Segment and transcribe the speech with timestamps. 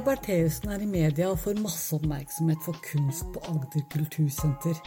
[0.00, 4.78] Bertheussen er i media og får masse oppmerksomhet for kunst på Agder kultursenter.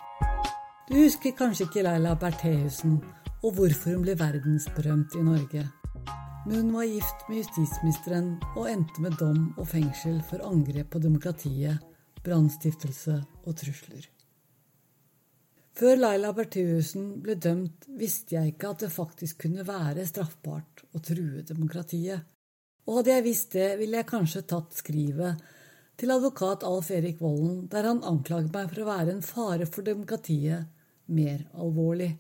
[0.90, 2.98] Du husker kanskje ikke Laila Bertheussen
[3.44, 5.64] og hvorfor hun ble verdensberømt i Norge.
[6.48, 11.02] Men hun var gift med justisministeren og endte med dom og fengsel for angrep på
[11.04, 11.84] demokratiet,
[12.24, 14.08] brannstiftelse og trusler.
[15.78, 21.04] Før Laila Bertheussen ble dømt, visste jeg ikke at det faktisk kunne være straffbart å
[21.06, 22.26] true demokratiet.
[22.88, 25.42] Og hadde jeg visst det, ville jeg kanskje tatt skrivet
[25.98, 29.84] til advokat Alf Erik Volden, der han anklaget meg for å være en fare for
[29.88, 30.70] demokratiet,
[31.08, 32.14] mer alvorlig.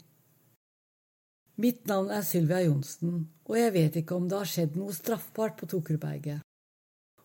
[1.61, 5.58] Mitt navn er Sylvia Johnsen, og jeg vet ikke om det har skjedd noe straffbart
[5.59, 6.44] på Tokerudberget.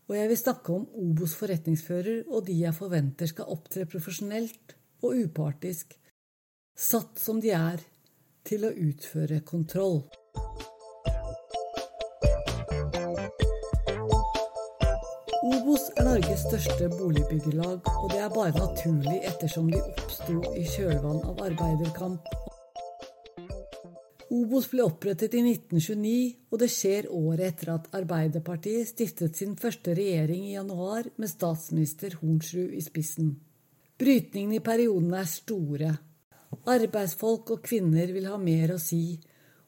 [0.08, 5.18] Og jeg vil snakke om Obos forretningsfører og de jeg forventer skal opptre profesjonelt og
[5.24, 5.94] upartisk,
[6.78, 7.82] satt som de er,
[8.42, 10.02] til å utføre kontroll.
[16.12, 22.26] Norges største boligbyggelag, og det er bare naturlig ettersom de oppsto i kjølvann av arbeiderkamp.
[24.28, 26.12] Obos ble opprettet i 1929,
[26.52, 32.18] og det skjer året etter at Arbeiderpartiet stiftet sin første regjering i januar med statsminister
[32.20, 33.32] Hornsrud i spissen.
[33.96, 35.94] Brytningene i perioden er store.
[36.76, 39.16] Arbeidsfolk og kvinner vil ha mer å si,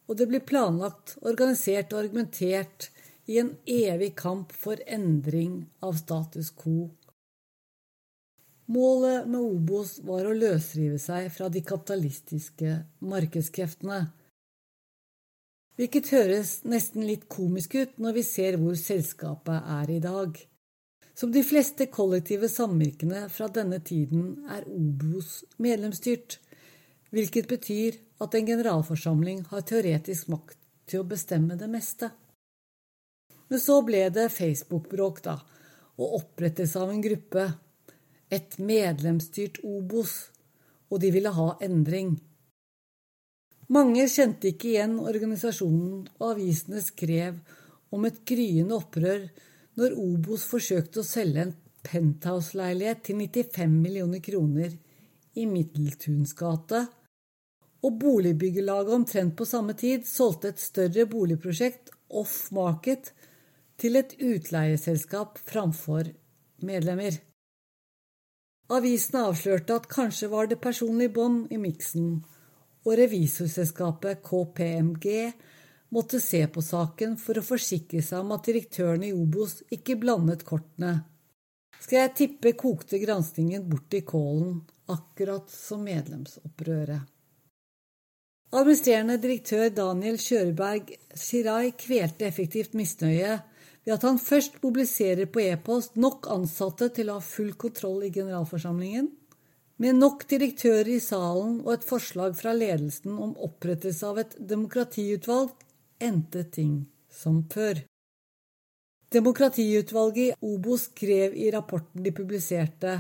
[0.05, 2.91] og det blir planlagt, organisert og argumentert
[3.27, 6.91] i en evig kamp for endring av status quo.
[8.67, 14.07] Målet med Obos var å løsrive seg fra de kapitalistiske markedskreftene.
[15.77, 20.39] Hvilket høres nesten litt komisk ut når vi ser hvor selskapet er i dag.
[21.15, 26.39] Som de fleste kollektive samvirkene fra denne tiden er Obos medlemsstyrt,
[27.15, 30.59] hvilket betyr at en generalforsamling har teoretisk makt
[30.91, 32.11] til å bestemme det meste.
[33.49, 35.39] Men så ble det Facebook-bråk, da,
[36.01, 37.49] og opprettelse av en gruppe.
[38.33, 40.15] Et medlemsstyrt Obos,
[40.91, 42.17] og de ville ha endring.
[43.73, 47.39] Mange kjente ikke igjen organisasjonen, og avisene skrev
[47.95, 49.29] om et gryende opprør
[49.79, 51.55] når Obos forsøkte å selge en
[51.85, 54.75] penthouse-leilighet til 95 millioner kroner
[55.35, 56.85] i Middeltuns gate,
[57.85, 63.13] og boligbyggelaget omtrent på samme tid solgte et større boligprosjekt off market
[63.81, 66.11] til et utleieselskap framfor
[66.65, 67.17] medlemmer.
[68.73, 72.23] Avisen avslørte at kanskje var det personlig bånd i miksen,
[72.85, 75.09] og revisorselskapet KPMG
[75.95, 80.47] måtte se på saken for å forsikre seg om at direktøren i Obos ikke blandet
[80.49, 81.05] kortene.
[81.79, 87.11] Skal jeg tippe kokte granskingen bort i kålen, akkurat som medlemsopprøret.
[88.55, 93.41] Administrerende direktør Daniel Kjøreberg Shirai kvelte effektivt misnøye
[93.85, 98.13] ved at han først mobiliserer på e-post nok ansatte til å ha full kontroll i
[98.15, 99.11] generalforsamlingen,
[99.83, 105.51] med nok direktører i salen og et forslag fra ledelsen om opprettelse av et demokratiutvalg,
[106.01, 107.83] endte ting som før.
[109.15, 112.95] Demokratiutvalget i Obo skrev i rapporten de publiserte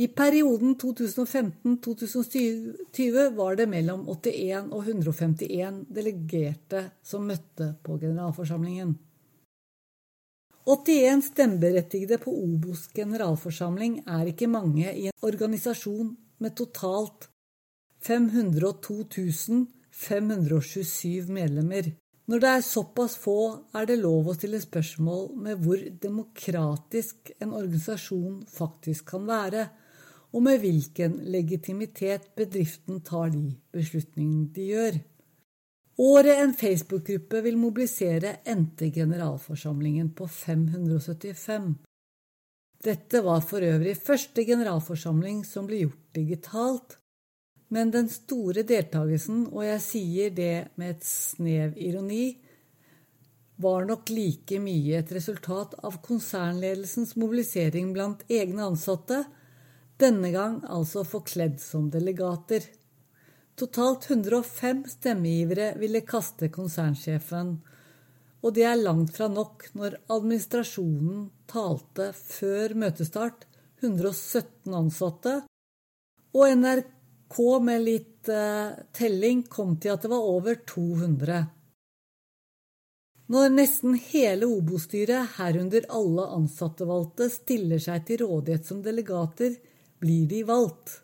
[0.00, 8.96] i perioden 2015-2020 var det mellom 81 og 151 delegerte som møtte på generalforsamlingen.
[10.70, 17.26] 81 stemmeberettigede på Obos generalforsamling er ikke mange i en organisasjon med totalt
[18.06, 19.00] 502
[19.90, 21.90] 527 medlemmer.
[22.30, 27.50] Når det er såpass få, er det lov å stille spørsmål med hvor demokratisk en
[27.50, 29.66] organisasjon faktisk kan være,
[30.30, 35.00] og med hvilken legitimitet bedriften tar de beslutningene de gjør.
[36.00, 41.74] Året en Facebook-gruppe vil mobilisere, endte generalforsamlingen på 575.
[42.80, 46.96] Dette var for øvrig første generalforsamling som ble gjort digitalt,
[47.68, 52.24] men den store deltakelsen, og jeg sier det med et snev ironi,
[53.60, 59.26] var nok like mye et resultat av konsernledelsens mobilisering blant egne ansatte,
[60.00, 62.64] denne gang altså forkledd som delegater.
[63.60, 67.50] Totalt 105 stemmegivere ville kaste konsernsjefen,
[68.40, 73.44] og det er langt fra nok når administrasjonen talte før møtestart
[73.82, 75.34] 117 ansatte,
[76.32, 81.42] og NRK med litt uh, telling kom til at det var over 200.
[83.30, 89.52] Når nesten hele Obo-styret, herunder alle ansattevalgte, stiller seg til rådighet som delegater,
[90.00, 91.02] blir de valgt.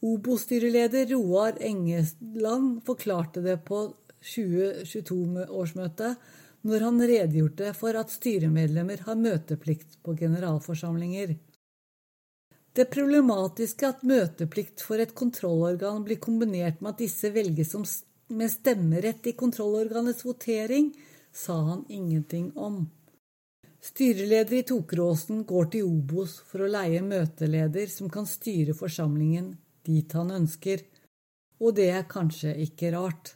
[0.00, 6.16] Obo-styreleder Roar Engeland forklarte det på 2022-årsmøtet
[6.68, 11.34] når han redegjorde for at styremedlemmer har møteplikt på generalforsamlinger.
[12.78, 17.74] Det problematiske at møteplikt for et kontrollorgan blir kombinert med at disse velges
[18.28, 20.92] med stemmerett i kontrollorganets votering,
[21.32, 22.90] sa han ingenting om.
[23.82, 29.56] Styreleder i Tokeråsen går til Obos for å leie møteleder som kan styre forsamlingen
[29.88, 30.84] dit han ønsker,
[31.58, 33.34] og det er kanskje ikke rart.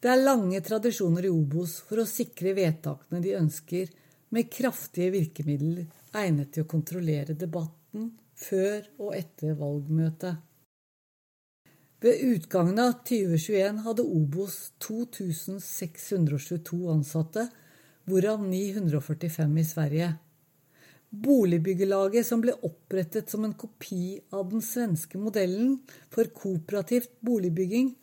[0.00, 3.90] Det er lange tradisjoner i Obos for å sikre vedtakene de ønsker,
[4.34, 5.86] med kraftige virkemidler
[6.16, 10.42] egnet til å kontrollere debatten før og etter valgmøtet.
[12.04, 17.46] Ved utgangen av 2021 hadde Obos 2622 ansatte,
[18.06, 20.10] hvorav 945 i Sverige.
[21.10, 25.78] Boligbyggelaget, som ble opprettet som en kopi av den svenske modellen
[26.12, 27.94] for kooperativt boligbygging,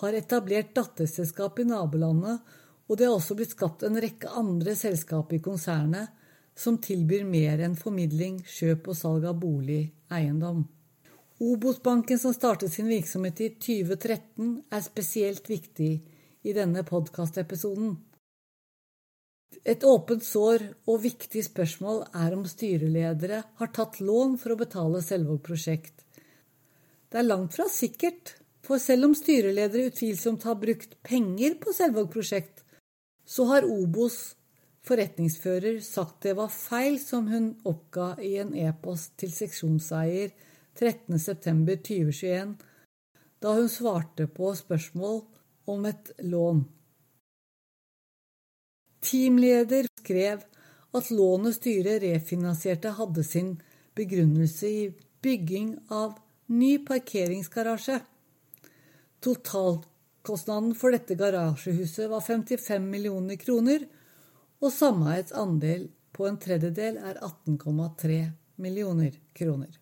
[0.00, 2.40] har etablert datterselskap i nabolandet,
[2.88, 6.12] og det har også blitt skapt en rekke andre selskap i konsernet
[6.58, 10.64] som tilbyr mer enn formidling, kjøp og salg av bolig, eiendom.
[11.40, 15.92] Obos-banken, som startet sin virksomhet i 2013, er spesielt viktig
[16.44, 17.94] i denne podkastepisoden.
[19.64, 25.02] Et åpent sår og viktig spørsmål er om styreledere har tatt lån for å betale
[25.04, 26.06] Selvåg prosjekt.
[27.10, 32.08] Det er langt fra sikkert, for selv om styreledere utvilsomt har brukt penger på Selvåg
[32.12, 32.62] prosjekt,
[33.26, 34.36] så har Obos
[34.86, 40.32] forretningsfører sagt det var feil som hun oppga i en e-post til seksjonseier
[40.78, 42.54] 13.9.2021,
[43.40, 45.20] da hun svarte på spørsmål
[45.70, 46.64] om et lån.
[49.00, 50.42] Teamleder skrev
[50.92, 53.54] at lånet styret refinansierte hadde sin
[53.96, 54.82] begrunnelse i
[55.22, 58.00] bygging av ny parkeringsgarasje.
[59.24, 63.86] Totalkostnaden for dette garasjehuset var 55 millioner kroner,
[64.60, 68.18] og sameiets andel på en tredjedel er 18,3
[68.60, 69.72] millioner kroner.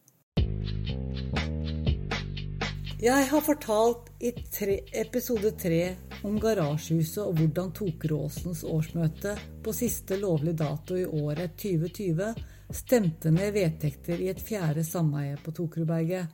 [2.98, 5.82] Jeg har fortalt i tre, episode tre
[6.26, 9.34] om garasjehuset og hvordan Tokeråsens årsmøte
[9.64, 12.32] på siste lovlige dato i året 2020
[12.74, 16.26] stemte ned vedtekter i et fjerde sameie på Tokerudberget.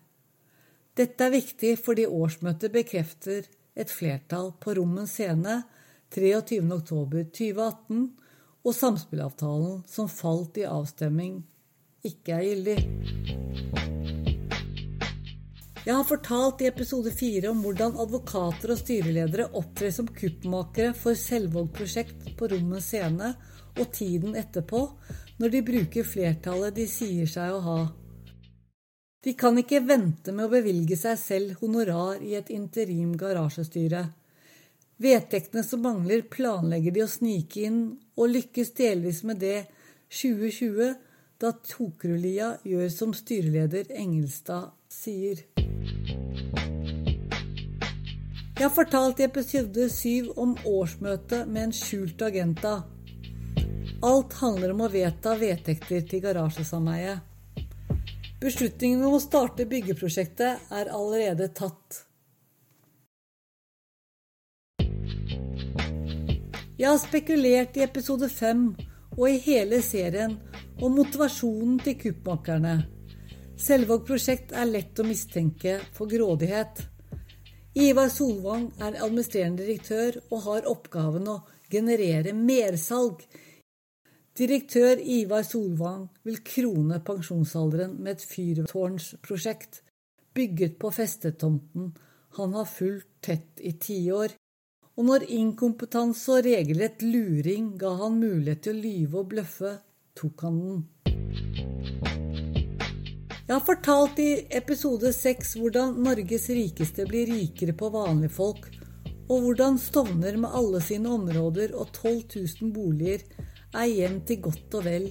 [0.95, 5.63] Dette er viktig fordi årsmøtet bekrefter et flertall på Rommen scene
[6.15, 8.05] 23.10.2018,
[8.65, 11.43] og samspillavtalen som falt i avstemming,
[12.07, 12.79] ikke er gyldig.
[15.85, 21.13] Jeg har fortalt i episode fire om hvordan advokater og styreledere opptrer som kuppmakere for
[21.13, 21.75] Selvåg
[22.39, 23.35] på Rommens scene
[23.77, 24.81] og tiden etterpå,
[25.37, 27.77] når de bruker flertallet de sier seg å ha.
[29.25, 34.07] De kan ikke vente med å bevilge seg selv honorar i et interim garasjestyre.
[35.05, 37.83] Vedtektene som mangler, planlegger de å snike inn,
[38.17, 39.67] og lykkes delvis med det
[40.09, 40.97] 2020,
[41.37, 45.45] da Tokrulia gjør som styreleder Engelstad sier.
[48.55, 52.79] Jeg har fortalt i episode syv om årsmøtet med en skjult agenda.
[54.05, 57.21] Alt handler om å vedta vedtekter til garasjesameiet.
[58.41, 62.05] Beslutningen om å starte byggeprosjektet er allerede tatt.
[66.79, 68.67] Jeg har spekulert i episode fem
[69.17, 70.39] og i hele serien
[70.83, 72.94] om motivasjonen til kuppmakerne.
[73.55, 76.81] Selvåg prosjekt er lett å mistenke for grådighet.
[77.79, 81.37] Ivar Solvang er administrerende direktør og har oppgaven å
[81.71, 83.23] generere mersalg.
[84.35, 89.85] Direktør Ivar Solvang vil krone pensjonsalderen med et fyrtårnsprosjekt
[90.35, 91.93] bygget på festetomten
[92.35, 94.35] han har fulgt tett i tiår.
[94.99, 99.77] Og når inkompetanse og regelrett luring ga han mulighet til å lyve og bløffe,
[100.19, 102.24] tok han den.
[103.45, 108.71] Jeg har fortalt i episode seks hvordan Norges rikeste blir rikere på vanlige folk,
[109.29, 112.23] og hvordan Stovner med alle sine områder og 12
[112.63, 113.27] 000 boliger
[113.77, 115.11] er hjem til godt og vel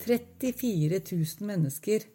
[0.00, 2.08] 34 000 mennesker.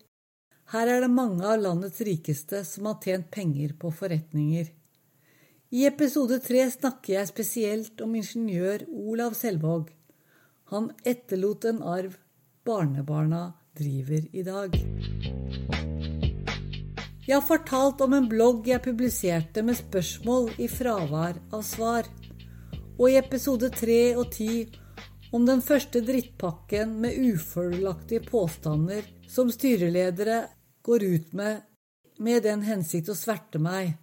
[0.73, 4.73] Her er det mange av landets rikeste som har tjent penger på forretninger.
[5.69, 9.93] I episode tre snakker jeg spesielt om ingeniør Olav Selvåg.
[10.73, 12.17] Han etterlot en arv
[12.65, 14.75] barnebarna driver i dag.
[17.27, 22.09] Jeg har fortalt om en blogg jeg publiserte med spørsmål i fravær av svar.
[22.99, 24.65] Og i episode tre og ti
[25.31, 30.43] om den første drittpakken med ufordelaktige påstander som styreledere
[30.83, 31.65] går ut med
[32.19, 33.93] med den hensikt å sverte meg.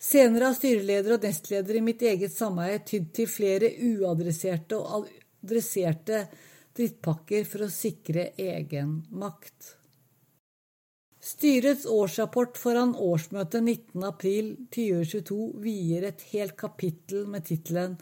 [0.00, 5.08] Senere har styreleder og nestleder i mitt eget sameie tydd til flere uadresserte og
[5.42, 6.22] adresserte
[6.78, 9.74] drittpakker for å sikre egen makt.
[11.18, 17.98] Styrets årsrapport foran årsmøtet 19.4.2022 vier et helt kapittel med tittelen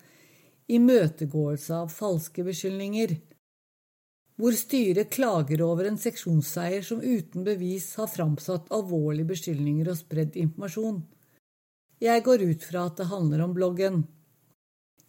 [0.66, 3.12] Imøtegåelse av falske beskyldninger,
[4.36, 10.36] hvor styret klager over en seksjonsseier som uten bevis har framsatt alvorlige beskyldninger og spredd
[10.36, 10.98] informasjon.
[12.02, 14.02] Jeg går ut fra at det handler om bloggen.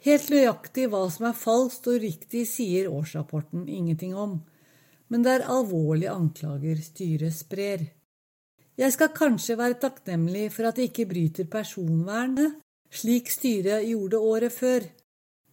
[0.06, 4.42] Helt nøyaktig hva som er falskt og riktig, sier årsrapporten ingenting om,
[5.10, 7.82] men det er alvorlige anklager styret sprer.
[8.78, 12.62] Jeg skal kanskje være takknemlig for at de ikke bryter personvernet,
[12.94, 14.82] slik styret gjorde året før.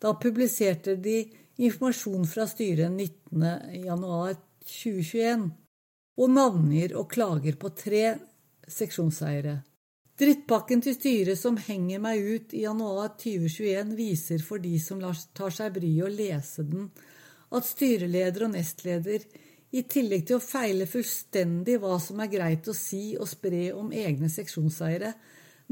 [0.02, 1.32] Da publiserte de
[1.64, 5.64] informasjon fra styret 19.1.2021
[6.20, 8.18] og navngir og klager på tre
[8.68, 9.62] seksjonseiere.
[10.14, 15.00] Drittpakken til styret som henger meg ut i januar 2021, viser for de som
[15.34, 16.84] tar seg bryet å lese den,
[17.50, 19.24] at styreleder og nestleder
[19.74, 23.90] i tillegg til å feile fullstendig hva som er greit å si og spre om
[23.90, 25.10] egne seksjonseiere,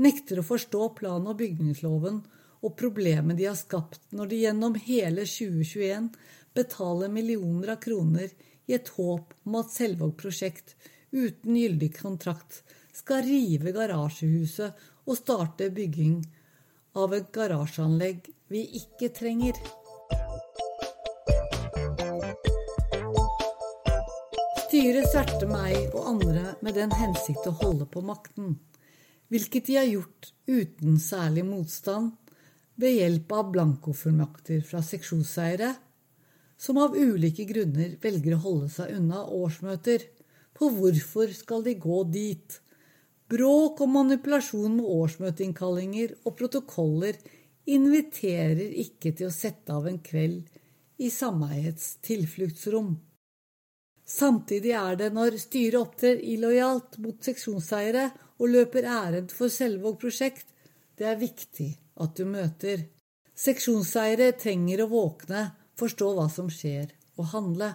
[0.02, 2.18] nekter å forstå plan- og bygningsloven
[2.66, 6.10] og problemet de har skapt når de gjennom hele 2021
[6.58, 8.34] betaler millioner av kroner
[8.66, 10.74] i et håp om at Selvåg prosjekt
[11.14, 16.20] uten gyldig kontrakt skal rive garasjehuset og starte bygging
[16.98, 19.56] av et garasjeanlegg vi ikke trenger.
[24.66, 28.54] Styret sverter meg og andre med den hensikt å holde på makten,
[29.32, 32.12] hvilket de har gjort uten særlig motstand,
[32.80, 35.74] ved hjelp av blankofullmakter fra seksjonseiere,
[36.56, 40.04] som av ulike grunner velger å holde seg unna årsmøter.
[40.56, 42.58] For hvorfor skal de gå dit?
[43.32, 47.16] Bråk og manipulasjon med årsmøteinnkallinger og protokoller
[47.70, 50.50] inviterer ikke til å sette av en kveld
[51.00, 52.92] i sameiets tilfluktsrom.
[54.04, 58.08] Samtidig er det når styret opptrer illojalt mot seksjonseiere
[58.42, 60.48] og løper ærend for Selvåg prosjekt,
[60.98, 61.70] det er viktig
[62.04, 62.84] at du møter.
[63.32, 65.46] Seksjonseiere trenger å våkne,
[65.80, 67.70] forstå hva som skjer, og handle.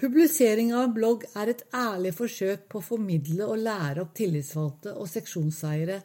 [0.00, 4.94] Publisering av en blogg er et ærlig forsøk på å formidle og lære opp tillitsvalgte
[4.96, 5.98] og seksjonseiere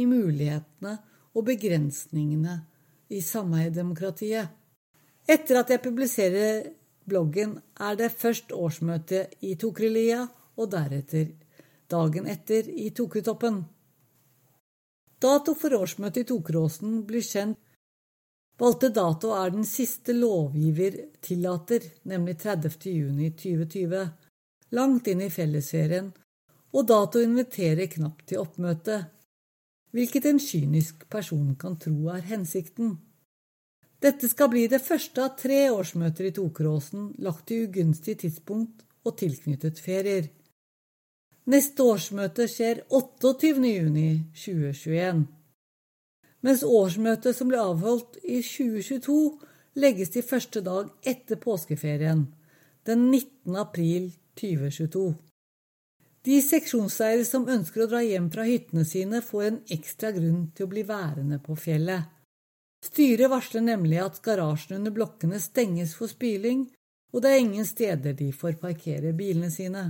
[0.00, 0.94] i mulighetene
[1.34, 2.54] og begrensningene
[3.12, 4.48] i sameiedemokratiet.
[5.28, 6.70] Etter at jeg publiserer
[7.04, 10.24] bloggen er det først årsmøte i Tokrelia,
[10.56, 11.32] og deretter
[11.90, 13.58] dagen etter i Tokutoppen.
[15.20, 17.58] Dato for årsmøtet i Tokeråsen blir kjent.
[18.58, 22.86] Valgte dato er den siste lovgiver tillater, nemlig 30.
[22.86, 24.08] juni 2020,
[24.78, 26.12] langt inn i fellesferien,
[26.74, 29.04] og dato inviterer knapt til oppmøte,
[29.94, 32.88] hvilket en kynisk person kan tro er hensikten.
[34.02, 39.12] Dette skal bli det første av tre årsmøter i Tokeråsen lagt til ugunstig tidspunkt og
[39.18, 40.24] tilknyttet ferier.
[41.50, 45.24] Neste årsmøte skjer 28.6.2021,
[46.44, 49.18] mens årsmøtet som ble avholdt i 2022,
[49.80, 52.26] legges til første dag etter påskeferien,
[52.86, 53.56] den 19.
[53.58, 55.14] april 2022.
[56.24, 60.66] De seksjonseiere som ønsker å dra hjem fra hyttene sine, får en ekstra grunn til
[60.66, 62.12] å bli værende på fjellet.
[62.84, 66.66] Styret varsler nemlig at garasjen under blokkene stenges for spyling,
[67.12, 69.84] og det er ingen steder de får parkere bilene sine.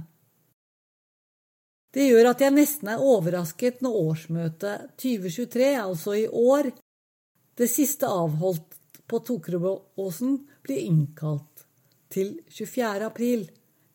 [1.94, 6.72] Det gjør at jeg nesten er overrasket når årsmøtet 2023, altså i år,
[7.54, 11.66] det siste avholdt på Tokerøåsen, blir innkalt
[12.10, 13.04] til 24.
[13.06, 13.44] april,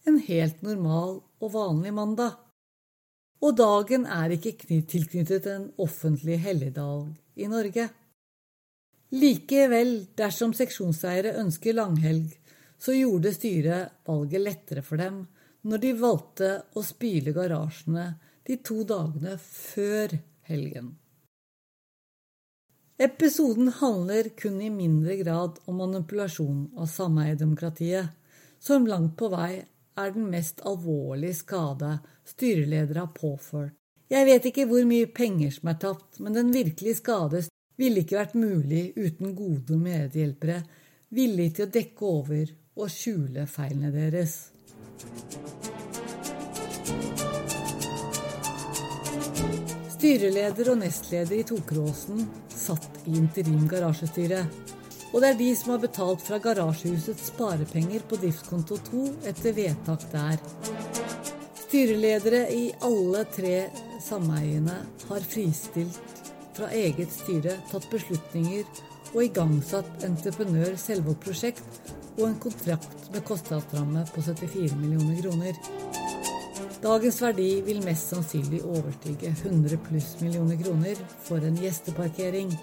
[0.08, 2.38] en helt normal og vanlig mandag.
[3.44, 7.88] Og dagen er ikke tilknyttet en offentlig helligdag i Norge.
[9.16, 12.32] Likevel, dersom seksjonseiere ønsker langhelg,
[12.80, 15.24] så gjorde styret valget lettere for dem
[15.68, 18.08] når de valgte å spyle garasjene
[18.48, 20.16] de to dagene før
[20.50, 20.94] helgen.
[23.00, 28.10] Episoden handler kun i mindre grad om manipulasjon av sameiedemokratiet,
[28.60, 29.62] som langt på vei
[30.00, 31.94] er den mest alvorlige skade
[32.28, 33.76] styreledere har påført.
[34.10, 37.44] Jeg vet ikke hvor mye penger som er tapt, men den virkelige skade
[37.80, 40.64] ville ikke vært mulig uten gode medhjelpere
[41.16, 44.40] villige til å dekke over og skjule feilene deres.
[50.00, 52.22] Styreleder og nestleder i Tokeråsen
[52.56, 54.46] satt i interim garasjestyre.
[55.10, 60.06] Og det er de som har betalt fra garasjehusets sparepenger på driftskonto 2 etter vedtak
[60.14, 60.40] der.
[61.66, 63.56] Styreledere i alle tre
[64.06, 64.78] sameiene
[65.10, 66.24] har fristilt
[66.56, 68.66] fra eget styre tatt beslutninger
[69.14, 75.60] og igangsatt entreprenør Selvåg prosjekt og en kontrakt med kostnadsramme på 74 millioner kroner.
[76.84, 82.54] Dagens verdi vil mest sannsynlig overstige 100 pluss millioner kroner for en gjesteparkering.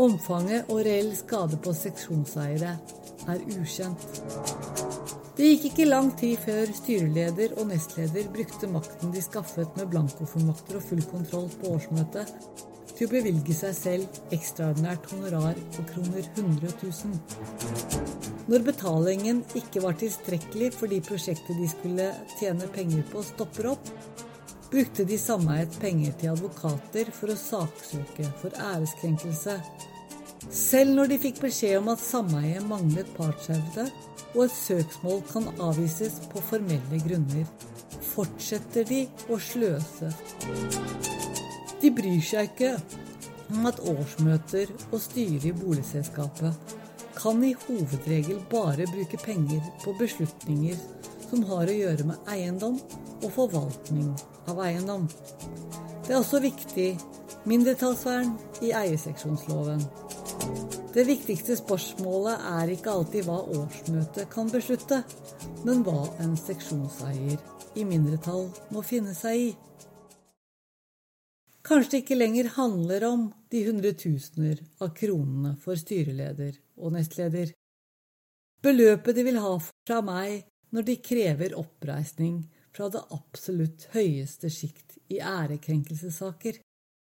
[0.00, 2.76] Omfanget og reell skade på seksjonseiere
[3.28, 4.06] er ukjent.
[5.36, 10.80] Det gikk ikke lang tid før styreleder og nestleder brukte makten de skaffet med blankofullmakter
[10.80, 12.32] og full kontroll på årsmøtet,
[12.92, 18.11] til å bevilge seg selv ekstraordinært honorar på kroner 100 000.
[18.52, 23.86] Når betalingen ikke var tilstrekkelig fordi prosjektet de skulle tjene penger på, stopper opp,
[24.68, 29.54] brukte de sameiet penger til advokater for å saksøke for æreskrenkelse.
[30.52, 33.86] Selv når de fikk beskjed om at sameiet manglet partshøvde,
[34.34, 37.48] og et søksmål kan avvises på formelle grunner,
[38.12, 40.12] fortsetter de å sløse.
[41.80, 42.74] De bryr seg ikke
[43.48, 46.76] om at årsmøter og styret i boligselskapet
[47.22, 50.78] kan i hovedregel bare bruke penger på beslutninger
[51.28, 52.80] som har å gjøre med eiendom
[53.22, 54.08] og forvaltning
[54.50, 55.06] av eiendom.
[56.02, 56.88] Det er også viktig
[57.46, 58.34] mindretallsvern
[58.66, 59.84] i eierseksjonsloven.
[60.92, 65.04] Det viktigste spørsmålet er ikke alltid hva årsmøtet kan beslutte,
[65.62, 67.38] men hva en seksjonseier
[67.78, 69.52] i mindretall må finne seg i.
[71.62, 77.52] Kanskje ikke lenger handler om de hundretusener av kronene for styreleder og nestleder.
[78.62, 80.42] Beløpet de vil ha fra meg
[80.74, 82.42] når de krever oppreisning
[82.74, 86.58] fra det absolutt høyeste sjikt i ærekrenkelsessaker.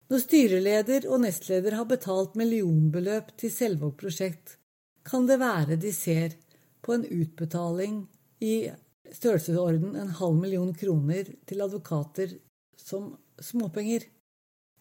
[0.08, 4.56] Når styreleder og nestleder har betalt millionbeløp til Selvåg prosjekt,
[5.04, 6.38] kan det være de ser
[6.82, 8.06] på en utbetaling
[8.44, 8.70] i
[9.12, 12.38] størrelsesorden en halv million kroner til advokater
[12.80, 13.12] som
[13.44, 14.06] småpenger.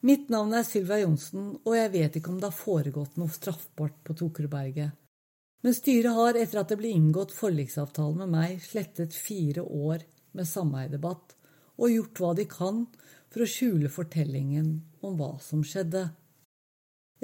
[0.05, 3.97] Mitt navn er Sylvia Johnsen, og jeg vet ikke om det har foregått noe straffbart
[4.05, 4.93] på Tokerudberget.
[5.65, 10.05] Men styret har, etter at det ble inngått forliksavtale med meg, slettet fire år
[10.37, 11.35] med sameiedebatt
[11.77, 12.85] og gjort hva de kan
[13.33, 14.69] for å skjule fortellingen
[15.05, 16.05] om hva som skjedde.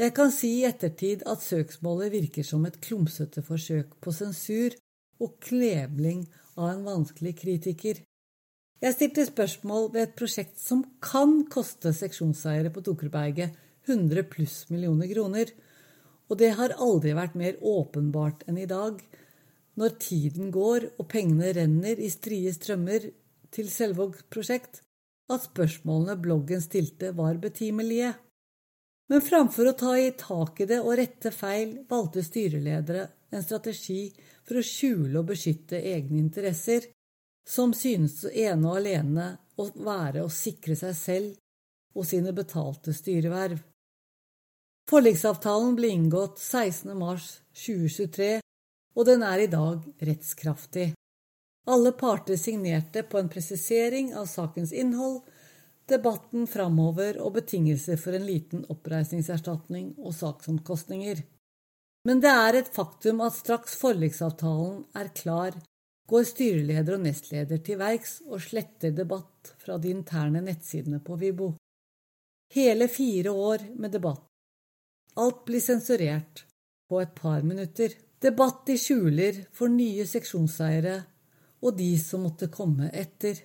[0.01, 4.75] Jeg kan si i ettertid at søksmålet virker som et klumsete forsøk på sensur
[5.23, 6.25] og klebling
[6.57, 8.01] av en vanskelig kritiker.
[8.83, 13.55] Jeg stilte spørsmål ved et prosjekt som kan koste seksjonseiere på Tokerberget
[13.87, 15.53] 100 pluss millioner kroner,
[16.27, 18.97] og det har aldri vært mer åpenbart enn i dag,
[19.79, 23.07] når tiden går og pengene renner i strie strømmer
[23.55, 24.81] til Selvåg prosjekt,
[25.31, 28.11] at spørsmålene bloggen stilte, var betimelige.
[29.13, 34.09] Men framfor å ta i tak i det og rette feil, valgte styreledere en strategi
[34.43, 36.91] for å skjule og beskytte egne interesser,
[37.49, 39.27] som synes ene og alene
[39.59, 43.59] å være å sikre seg selv og sine betalte styreverv.
[44.91, 46.93] Forliksavtalen ble inngått 16.
[46.99, 47.29] mars
[47.65, 48.41] 2023,
[48.97, 50.93] og den er i dag rettskraftig.
[51.71, 55.23] Alle parter signerte på en presisering av sakens innhold,
[55.89, 61.23] debatten framover og betingelser for en liten oppreisningserstatning og saksomkostninger.
[62.09, 65.55] Men det er et faktum at straks forliksavtalen er klar,
[66.09, 71.53] går styreleder og nestleder til verks og sletter debatt fra de interne nettsidene på Vibo.
[72.53, 74.27] Hele fire år med debatt.
[75.17, 76.45] Alt blir sensurert
[76.89, 77.95] på et par minutter.
[78.23, 80.99] Debatt i skjuler for nye seksjonseiere
[81.63, 83.39] og de som måtte komme etter.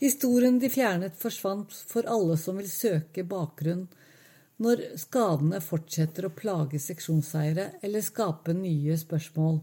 [0.00, 3.84] Historien de fjernet, forsvant for alle som vil søke bakgrunn
[4.60, 9.60] når skadene fortsetter å plage seksjonseiere eller skape nye spørsmål.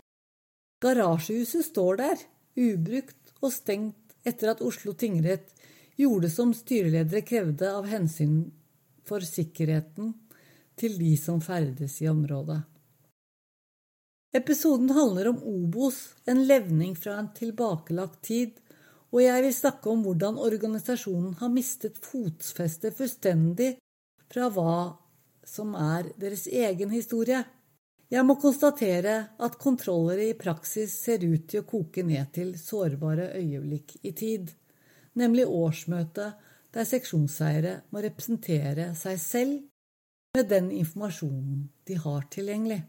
[0.84, 2.22] Garasjehuset står der,
[2.58, 5.54] ubrukt og stengt etter at Oslo tingrett
[5.98, 8.44] gjorde som styreledere krevde av hensyn
[9.08, 10.14] for sikkerheten
[10.78, 12.60] til de som ferdes i området.
[14.38, 18.58] Episoden handler om Obos, en levning fra en tilbakelagt tid,
[19.10, 23.78] og jeg vil snakke om hvordan organisasjonen har mistet fotfestet fullstendig
[24.28, 24.78] fra hva
[25.48, 27.40] som er deres egen historie.
[28.08, 33.34] Jeg må konstatere at kontroller i praksis ser ut til å koke ned til sårbare
[33.36, 34.54] øyeblikk i tid,
[35.20, 42.80] nemlig årsmøtet der seksjonseiere må representere seg selv med den informasjonen de har tilgjengelig.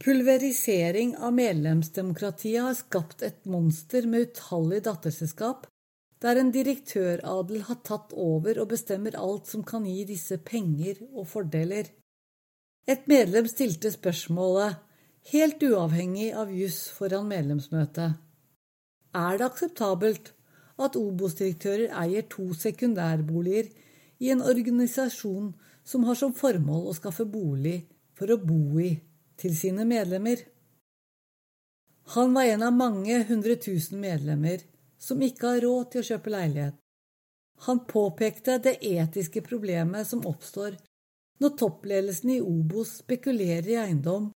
[0.00, 5.66] Pulverisering av medlemsdemokratiet har skapt et monster med utallige datterselskap,
[6.22, 11.26] der en direktøradel har tatt over og bestemmer alt som kan gi disse penger og
[11.28, 11.90] fordeler.
[12.88, 14.76] Et medlem stilte spørsmålet,
[15.32, 18.16] helt uavhengig av juss foran medlemsmøtet,
[19.14, 20.32] er det akseptabelt
[20.80, 23.68] at Obos-direktører eier to sekundærboliger
[24.20, 25.52] i en organisasjon
[25.84, 27.82] som har som formål å skaffe bolig
[28.16, 28.94] for å bo i
[29.40, 30.42] til sine medlemmer.
[32.14, 34.64] Han var en av mange hundre tusen medlemmer
[35.00, 36.76] som ikke har råd til å kjøpe leilighet.
[37.66, 40.78] Han påpekte det etiske problemet som oppstår
[41.40, 44.30] når toppledelsen i Obos spekulerer i eiendom.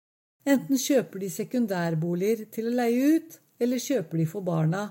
[0.48, 4.84] Enten kjøper de sekundærboliger til å leie ut, eller kjøper de for barna.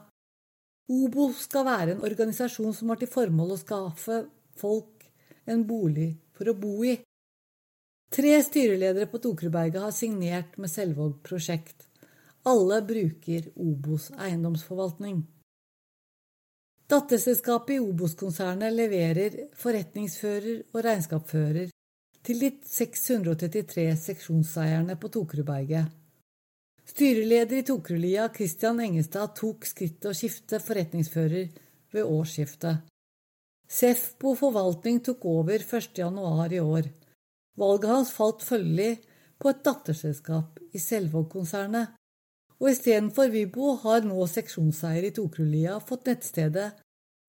[0.92, 4.18] Obos skal være en organisasjon som har til formål å skaffe
[4.60, 5.06] folk
[5.48, 6.96] en bolig for å bo i.
[8.12, 11.88] Tre styreledere på Tokerberget har signert med Selvåg prosjekt.
[12.48, 15.22] Alle bruker Obos eiendomsforvaltning.
[16.92, 21.70] Datterselskapet i Obos-konsernet leverer forretningsfører og regnskapsfører
[22.26, 25.90] til de 633 seksjonseierne på Tokerudberget.
[26.92, 31.48] Styreleder i Tokerudlia, Christian Engestad, tok skrittet å skifte forretningsfører
[31.94, 32.82] ved årsskiftet.
[33.72, 36.90] Sefbo forvaltning tok over 1.1 i år.
[37.58, 39.00] Valget hans falt følgelig
[39.40, 41.94] på et datterselskap i Selvåg-konsernet,
[42.62, 46.68] og istedenfor Vibo har nå seksjonseier i Tokerudlia fått nettstedet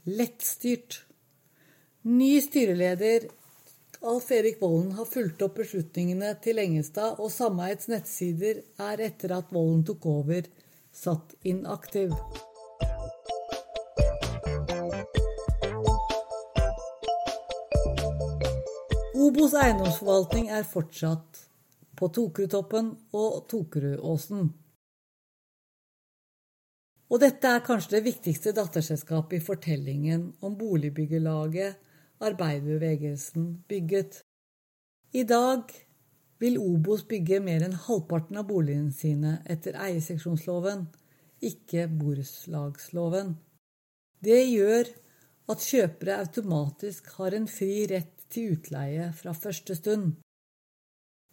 [0.06, 1.00] Lettstyrt.
[2.04, 3.30] Ny styreleder
[4.04, 9.54] Alf Erik Volden har fulgt opp beslutningene til Engestad, og sameiets nettsider er etter at
[9.56, 10.50] Volden tok over,
[10.92, 12.12] satt inaktiv.
[19.24, 21.46] Obos eiendomsforvaltning er fortsatt
[21.96, 24.52] på Tokerudtoppen og Tokerudåsen.
[27.08, 31.93] Og dette er kanskje det viktigste datterselskapet i fortellingen om boligbyggelaget
[32.28, 34.22] arbeiderbevegelsen bygget.
[35.14, 35.72] I dag
[36.42, 40.88] vil Obos bygge mer enn halvparten av boligene sine etter eierseksjonsloven,
[41.44, 43.36] ikke borettslagsloven.
[44.24, 44.90] Det gjør
[45.52, 50.16] at kjøpere automatisk har en fri rett til utleie fra første stund.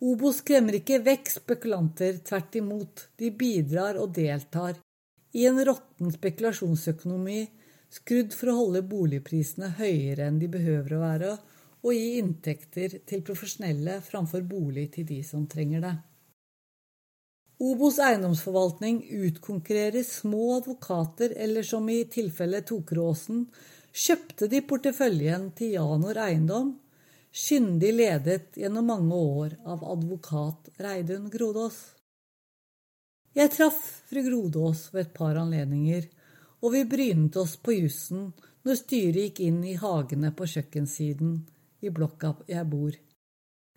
[0.00, 4.78] Obos skremmer ikke vekk spekulanter, tvert imot, de bidrar og deltar
[5.36, 7.42] i en råtten spekulasjonsøkonomi
[7.90, 11.32] skrudd for å holde boligprisene høyere enn de behøver å være,
[11.80, 15.96] og gi inntekter til profesjonelle framfor bolig til de som trenger det.
[17.60, 23.42] Obos eiendomsforvaltning utkonkurrerer små advokater, eller som i tilfellet Tokeråsen,
[23.92, 26.70] kjøpte de porteføljen til Janor Eiendom,
[27.30, 31.76] kyndig ledet gjennom mange år av advokat Reidun Grodås.
[33.36, 36.08] Jeg traff fru Grodås ved et par anledninger,
[36.60, 38.30] og vi brynet oss på jussen
[38.66, 41.38] når styret gikk inn i hagene på kjøkkensiden
[41.80, 42.92] i blokka jeg bor.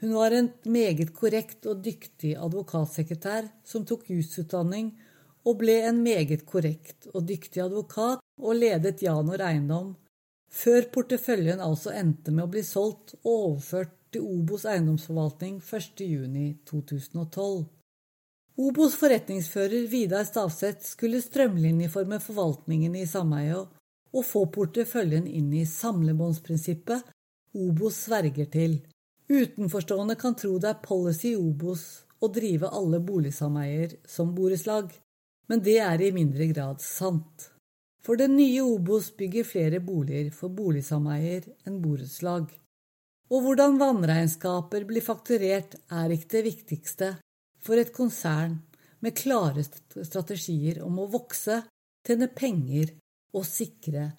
[0.04, 4.92] Hun var en meget korrekt og dyktig advokatsekretær som tok jusutdanning
[5.48, 9.94] og ble en meget korrekt og dyktig advokat og ledet Janor Eiendom
[10.54, 17.64] før porteføljen altså endte med å bli solgt og overført til Obos eiendomsforvaltning 1.6.2012.
[18.56, 23.72] Obos forretningsfører Vidar Stavseth skulle strømlinjeforme forvaltningen i sameiet
[24.14, 27.10] og få porteføljen inn i samlebåndsprinsippet
[27.58, 28.76] Obos sverger til.
[29.26, 31.88] Utenforstående kan tro det er policy i Obos
[32.22, 34.94] å drive alle boligsameier som borettslag,
[35.50, 37.50] men det er i mindre grad sant.
[38.06, 42.52] For det nye Obos bygger flere boliger for boligsameier enn borettslag.
[43.34, 47.16] Og hvordan vannregnskaper blir fakturert, er ikke det viktigste
[47.64, 48.60] for et konsern
[49.04, 51.62] med klare strategier om å vokse,
[52.04, 52.94] tjene penger
[53.36, 54.12] og sikre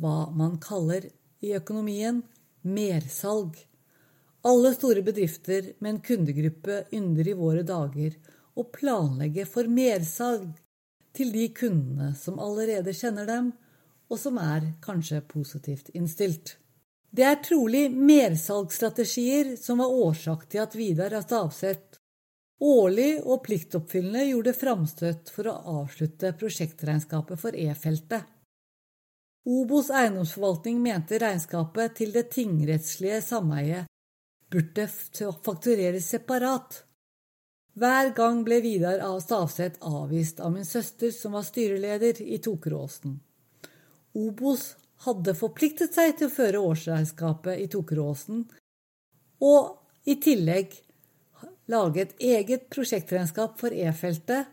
[0.00, 1.08] hva man kaller
[1.44, 2.22] i økonomien
[2.66, 3.56] mersalg.
[4.46, 8.16] Alle store bedrifter med en kundegruppe ynder i våre dager
[8.56, 10.52] å planlegge for mersalg
[11.16, 13.50] til de kundene som allerede kjenner dem,
[14.06, 16.56] og som er kanskje positivt innstilt.
[17.10, 21.95] Det er trolig mersalgsstrategier som var årsak til at Vidar Stavseth
[22.62, 28.24] årlig og pliktoppfyllende gjorde framstøt for å avslutte prosjektregnskapet for E-feltet.
[29.46, 33.86] Obos eiendomsforvaltning mente regnskapet til det tingrettslige sameiet
[34.50, 34.88] burde
[35.44, 36.80] faktureres separat,
[37.76, 39.10] hver gang ble Vidar A.
[39.20, 43.18] Stavseth avvist av min søster, som var styreleder i Tokeråsen.
[44.16, 44.70] Obos
[45.04, 48.46] hadde forpliktet seg til å føre årsregnskapet i Tokeråsen,
[49.44, 50.72] og i tillegg
[51.70, 54.46] lage et eget prosjektregnskap for E-feltet,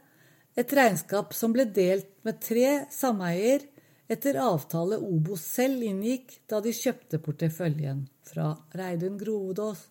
[0.56, 3.66] et regnskap som ble delt med tre sameier
[4.12, 9.88] etter avtale Obos selv inngikk da de kjøpte porteføljen fra Reidun Grovedås.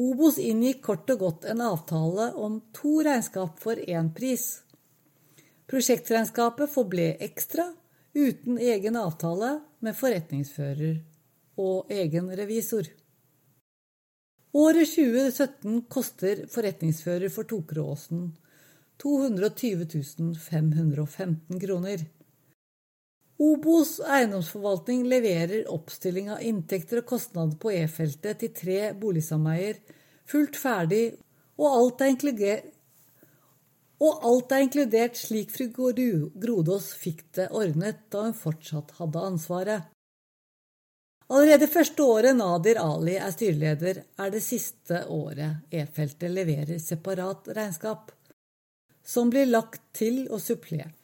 [0.00, 4.62] Obos inngikk kort og godt en avtale om to regnskap for én pris.
[5.68, 7.68] Prosjektregnskapet forble ekstra,
[8.12, 10.98] uten egen avtale med forretningsfører
[11.60, 12.88] og egen revisor.
[14.52, 18.26] Året 2017 koster forretningsfører for Tokeråsen
[19.00, 22.02] 220 515 kroner.
[23.40, 29.80] Obos eiendomsforvaltning leverer oppstilling av inntekter og kostnader på E-feltet til tre boligsameier,
[30.28, 31.16] fullt ferdig,
[31.56, 32.68] og alt er inkludert,
[34.04, 39.88] og alt er inkludert slik fru Grodås fikk det ordnet da hun fortsatt hadde ansvaret.
[41.30, 48.10] Allerede første året Nadir Ali er styreleder, er det siste året E-feltet leverer separat regnskap,
[49.04, 50.98] som blir lagt til og supplert.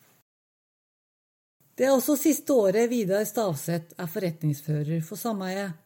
[1.79, 5.77] Det er også siste året Vidar Stavseth er forretningsfører for sameiet.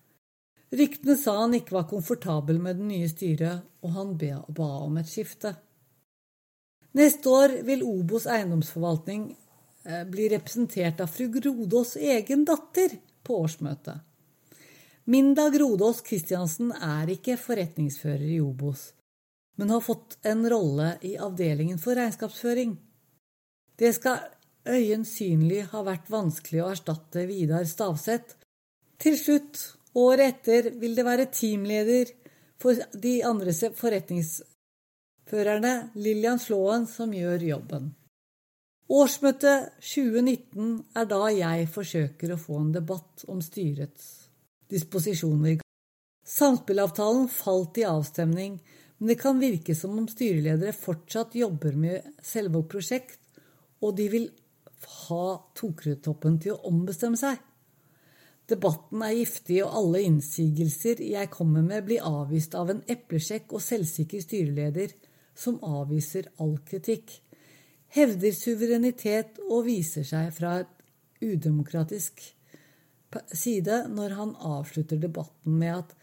[0.73, 5.11] Ryktene sa han ikke var komfortabel med det nye styret, og han ba om et
[5.11, 5.53] skifte.
[6.97, 9.27] Neste år vil Obos eiendomsforvaltning
[9.85, 14.01] eh, bli representert av fru Grodås egen datter på årsmøtet.
[15.05, 18.93] Minda Grodås Christiansen er ikke forretningsfører i Obos,
[19.59, 22.77] men har fått en rolle i avdelingen for regnskapsføring.
[23.75, 24.19] Det skal
[24.63, 28.37] øyensynlig ha vært vanskelig å erstatte Vidar Stavseth.
[29.03, 29.59] Til slutt,
[29.99, 32.07] året etter, vil det være teamleder
[32.63, 37.91] for de andre forretningsførerne, Lillian Slåen, som gjør jobben.
[38.93, 44.22] Årsmøtet 2019 er da jeg forsøker å få en debatt om styrets
[44.73, 45.61] disposisjoner.
[46.27, 48.59] Samspillavtalen falt i avstemning,
[48.99, 53.19] men det kan virke som om styreledere fortsatt jobber med selve prosjekt,
[53.83, 54.29] og de vil
[55.09, 55.25] ha
[55.59, 57.41] Tokerudtoppen til å ombestemme seg.
[58.51, 63.65] Debatten er giftig, og alle innsigelser jeg kommer med, blir avvist av en eplesjekk og
[63.65, 64.95] selvsikker styreleder
[65.39, 67.15] som avviser all kritikk,
[67.97, 70.71] hevder suverenitet og viser seg fra et
[71.23, 72.23] udemokratisk
[73.35, 75.95] side når han avslutter debatten med at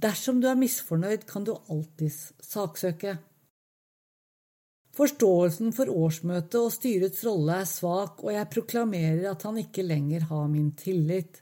[0.00, 3.16] dersom du er misfornøyd, kan du alltids saksøke.
[4.96, 10.26] Forståelsen for årsmøtet og styrets rolle er svak, og jeg proklamerer at han ikke lenger
[10.32, 11.40] har min tillit,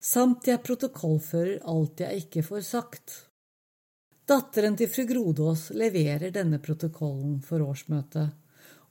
[0.00, 3.16] samt jeg protokollfører alt jeg ikke får sagt.
[4.28, 8.34] Datteren til fru Grodås leverer denne protokollen for årsmøtet,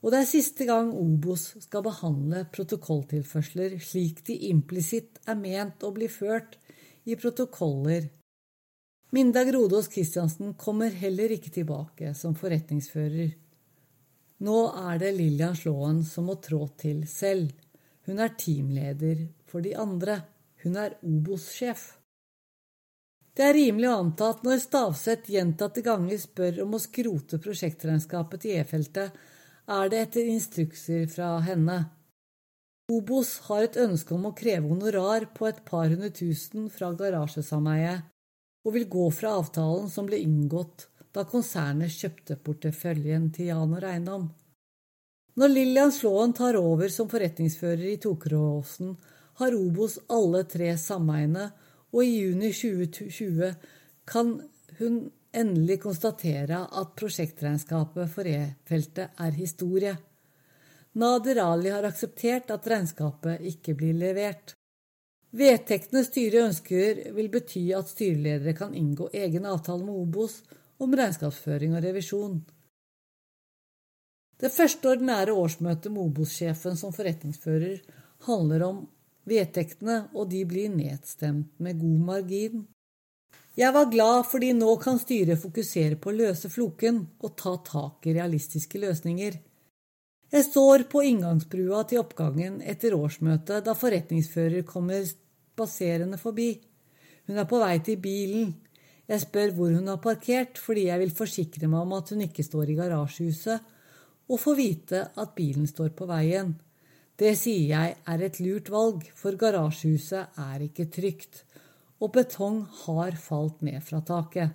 [0.04, 5.94] og det er siste gang Obos skal behandle protokolltilførsler slik de implisitt er ment å
[5.96, 6.60] bli ført
[7.10, 8.06] i protokoller.
[9.16, 13.30] Minda Grodås Christiansen kommer heller ikke tilbake som forretningsfører.
[14.44, 14.58] Nå
[14.92, 17.56] er det Lillian Slåen som må trå til selv.
[18.06, 20.20] Hun er teamleder for de andre.
[20.62, 21.88] Hun er Obos-sjef.
[23.38, 28.44] Det er rimelig å anta at når Stavseth gjentatte ganger spør om å skrote prosjektregnskapet
[28.44, 29.18] til E-feltet,
[29.68, 31.78] er det etter instrukser fra henne.
[32.92, 38.06] Obos har et ønske om å kreve honorar på et par hundre tusen fra garasjesameiet,
[38.64, 44.30] og vil gå fra avtalen som ble inngått da konsernet kjøpte porteføljen til Janor Eiendom.
[45.38, 48.96] Når Lillian Slåen tar over som forretningsfører i Tokeråsen,
[49.38, 51.52] har Obos alle tre sameiene,
[51.94, 53.52] og i juni 2020
[54.10, 54.34] kan
[54.80, 54.98] hun
[55.38, 59.96] endelig konstatere at prosjektregnskapet for E-feltet er historie.
[60.98, 64.56] Nader Ali har akseptert at regnskapet ikke blir levert.
[65.38, 70.40] Vedtektene styret ønsker, vil bety at styreledere kan inngå egen avtale med Obos
[70.82, 72.40] om regnskapsføring og revisjon.
[74.38, 77.82] Det første ordinære årsmøtet med Obos-sjefen som forretningsfører
[78.28, 78.82] handler om
[79.28, 82.66] vedtektene, og de blir nedstemt med god margin.
[83.58, 88.06] Jeg var glad fordi nå kan styret fokusere på å løse floken og ta tak
[88.06, 89.40] i realistiske løsninger.
[90.30, 96.52] Jeg står på inngangsbrua til oppgangen etter årsmøtet da forretningsfører kommer spaserende forbi.
[97.26, 98.54] Hun er på vei til bilen,
[99.08, 102.44] jeg spør hvor hun har parkert, fordi jeg vil forsikre meg om at hun ikke
[102.44, 103.74] står i garasjehuset,
[104.28, 106.52] og få vite at bilen står på veien.
[107.18, 111.47] Det sier jeg er et lurt valg, for garasjehuset er ikke trygt,
[112.04, 114.54] og betong har falt ned fra taket.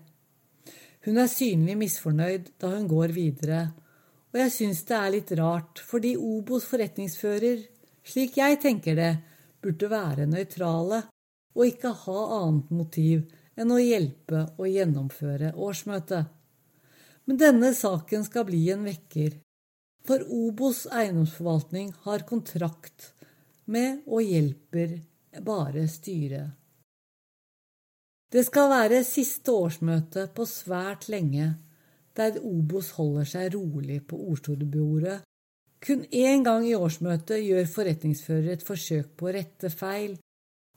[1.02, 3.62] Hun er synlig misfornøyd da hun går videre,
[4.32, 7.64] og jeg syns det er litt rart, fordi Obos forretningsfører,
[8.06, 9.12] slik jeg tenker det,
[9.62, 11.02] burde være nøytrale
[11.52, 13.26] og ikke ha annet motiv
[13.58, 16.30] enn å hjelpe å gjennomføre årsmøtet.
[17.28, 19.36] Men denne saken skal bli en vekker,
[20.06, 23.12] for Obos eiendomsforvaltning har kontrakt
[23.70, 24.96] med og hjelper
[25.46, 26.61] bare styret.
[28.32, 31.50] Det skal være siste årsmøte på svært lenge,
[32.16, 35.18] der Obos holder seg rolig på ordstorebordet.
[35.84, 40.14] Kun én gang i årsmøtet gjør forretningsfører et forsøk på å rette feil,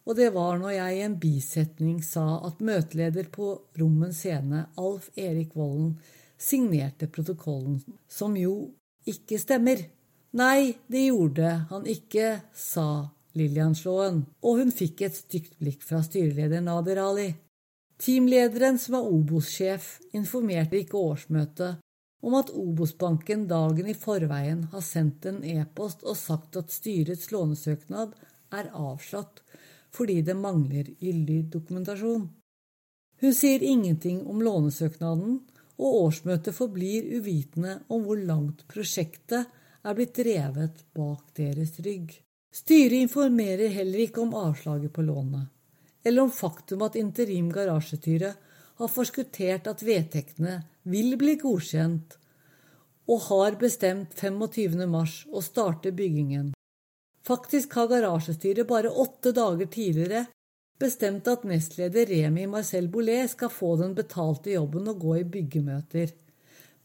[0.04, 5.08] og det var når jeg i en bisetning sa at møteleder på Rommen Scene, Alf
[5.16, 5.96] Erik Vollen,
[6.36, 7.80] signerte protokollen,
[8.12, 8.74] som jo
[9.08, 9.80] ikke stemmer.
[10.36, 13.08] Nei, det gjorde han ikke, sa
[13.40, 17.32] Lillian Slåen, og hun fikk et stygt blikk fra styreleder Nader Ali.
[18.02, 21.82] Teamlederen, som er Obos-sjef, informerte ikke årsmøtet
[22.26, 28.16] om at Obos-banken dagen i forveien har sendt en e-post og sagt at styrets lånesøknad
[28.56, 29.44] er avslått
[29.96, 32.26] fordi det mangler gyldig dokumentasjon.
[33.22, 35.38] Hun sier ingenting om lånesøknaden,
[35.80, 39.48] og årsmøtet forblir uvitende om hvor langt prosjektet
[39.86, 42.12] er blitt drevet bak deres rygg.
[42.56, 45.48] Styret informerer heller ikke om avslaget på lånet,
[46.06, 48.34] eller om faktum at interim garasjestyre
[48.80, 50.60] har forskuttert at vedtektene
[50.92, 52.18] vil bli godkjent,
[53.06, 54.86] og har bestemt 25.
[54.90, 56.54] mars å starte byggingen.
[57.26, 60.26] Faktisk har garasjestyret bare åtte dager tidligere
[60.82, 66.12] bestemt at nestleder Remi Marcel Boulet skal få den betalte jobben og gå i byggemøter,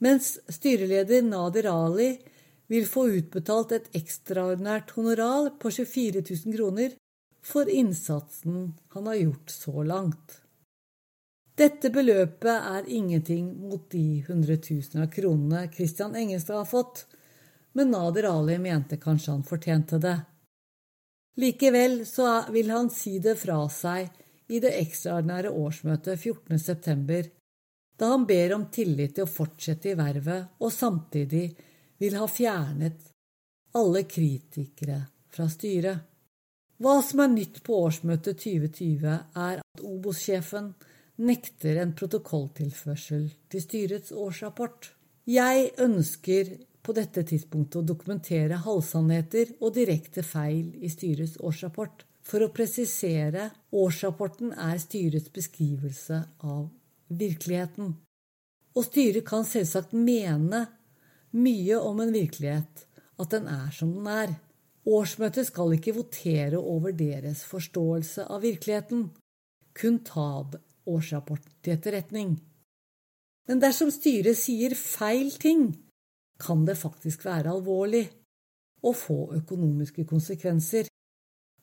[0.01, 2.13] mens styreleder Nader Ali
[2.71, 6.95] vil få utbetalt et ekstraordinært honorar på 24 000 kroner
[7.43, 10.41] for innsatsen han har gjort så langt.
[11.61, 17.07] Dette beløpet er ingenting mot de hundretusener av kronene Christian Engelstad har fått,
[17.73, 20.17] men Nader Ali mente kanskje han fortjente det.
[21.37, 24.09] Likevel så vil han si det fra seg
[24.51, 27.21] i det ekstraordinære årsmøtet 14.9.,
[28.01, 31.45] da han ber om tillit til å fortsette i vervet og samtidig
[32.01, 33.11] vil ha fjernet
[33.77, 36.10] alle kritikere fra styret.
[36.81, 40.71] Hva som er nytt på årsmøtet 2020, er at Obos-sjefen
[41.21, 44.89] nekter en protokolltilførsel til styrets årsrapport.
[45.29, 52.07] Jeg ønsker på dette tidspunktet å dokumentere halvsannheter og direkte feil i styrets årsrapport.
[52.25, 56.69] For å presisere årsrapporten er styrets beskrivelse av
[57.13, 57.93] virkeligheten.
[58.73, 60.65] Og styret kan selvsagt mene
[61.37, 62.87] mye om en virkelighet,
[63.21, 64.39] at den er som den er.
[64.89, 69.11] Årsmøtet skal ikke votere over deres forståelse av virkeligheten,
[69.77, 70.31] kun ta
[70.89, 72.39] årsrapporten til etterretning.
[73.49, 75.75] Men dersom styret sier feil ting,
[76.41, 78.07] kan det faktisk være alvorlig
[78.87, 80.89] og få økonomiske konsekvenser.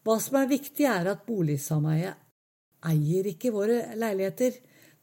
[0.05, 2.19] Hva som er viktig, er at boligsameiet
[2.85, 4.53] eier ikke våre leiligheter,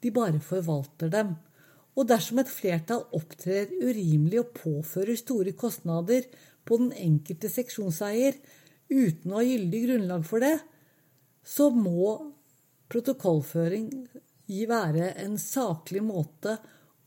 [0.00, 1.34] de bare forvalter dem.
[1.94, 6.26] Og dersom et flertall opptrer urimelig og påfører store kostnader
[6.64, 8.36] på den enkelte seksjonseier
[8.88, 10.58] uten å ha gyldig grunnlag for det,
[11.44, 12.14] så må
[12.92, 13.88] protokollføring
[14.68, 16.58] være en saklig måte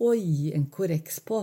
[0.02, 1.42] å gi en korreks på.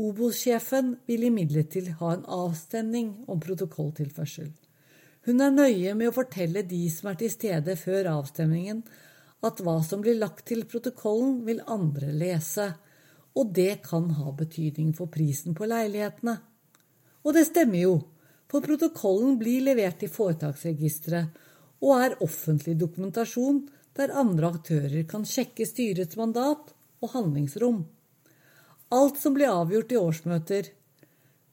[0.00, 4.48] Obos-sjefen vil imidlertid ha en avstemning om protokolltilførsel.
[5.28, 8.80] Hun er nøye med å fortelle de som er til stede før avstemningen,
[9.44, 12.70] at hva som blir lagt til protokollen, vil andre lese,
[13.36, 16.38] og det kan ha betydning for prisen på leilighetene.
[17.24, 17.94] Og det stemmer jo,
[18.50, 21.46] for protokollen blir levert i foretaksregisteret
[21.80, 23.62] og er offentlig dokumentasjon
[23.96, 27.84] der andre aktører kan sjekke styrets mandat og handlingsrom
[28.90, 30.70] alt som blir avgjort i årsmøter.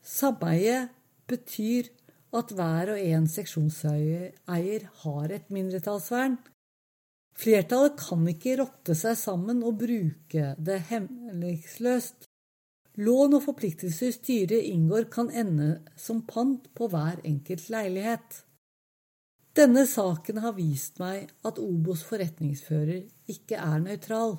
[0.02, 0.88] Sameie
[1.30, 1.90] betyr
[2.38, 6.38] at hver og en seksjonseier har et mindretallsvern.
[7.38, 12.27] Flertallet kan ikke rotte seg sammen og bruke det hemmelighetsløst.
[12.98, 18.42] Lån og forpliktelser styret inngår, kan ende som pant på hver enkelt leilighet.
[19.58, 24.36] Denne saken har vist meg at Obos forretningsfører ikke er nøytral.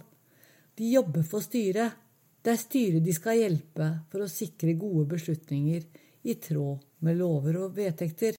[0.79, 1.95] De jobber for styret.
[2.43, 5.87] Det er styret de skal hjelpe for å sikre gode beslutninger
[6.27, 8.39] i tråd med lover og vedtekter.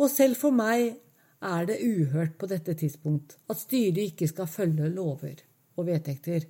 [0.00, 0.94] Og selv for meg
[1.44, 5.44] er det uhørt på dette tidspunkt at styret ikke skal følge lover
[5.76, 6.44] og vedtekter.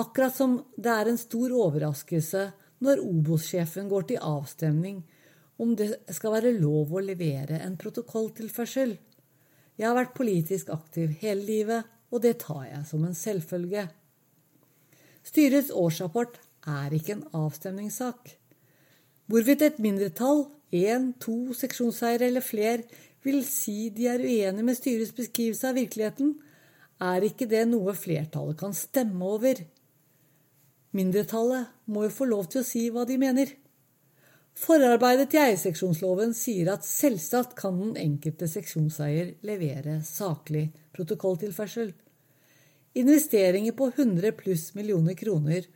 [0.00, 2.44] Akkurat som det er en stor overraskelse
[2.84, 5.02] når Obos-sjefen går til avstemning
[5.60, 8.94] om det skal være lov å levere en protokolltilførsel.
[9.76, 13.84] Jeg har vært politisk aktiv hele livet, og det tar jeg som en selvfølge.
[15.26, 18.32] Styrets årsrapport er ikke en avstemningssak.
[19.30, 22.86] Hvorvidt et mindretall, én, to seksjonseiere eller flere,
[23.22, 26.32] vil si de er uenig med styrets beskrivelse av virkeligheten,
[27.00, 29.60] er ikke det noe flertallet kan stemme over.
[30.96, 33.54] Mindretallet må jo få lov til å si hva de mener.
[34.60, 40.66] Forarbeidet til eierseksjonsloven sier at selvsagt kan den enkelte seksjonseier levere saklig
[40.96, 41.92] protokolltilførsel
[42.94, 45.66] investeringer på 100 pluss millioner kroner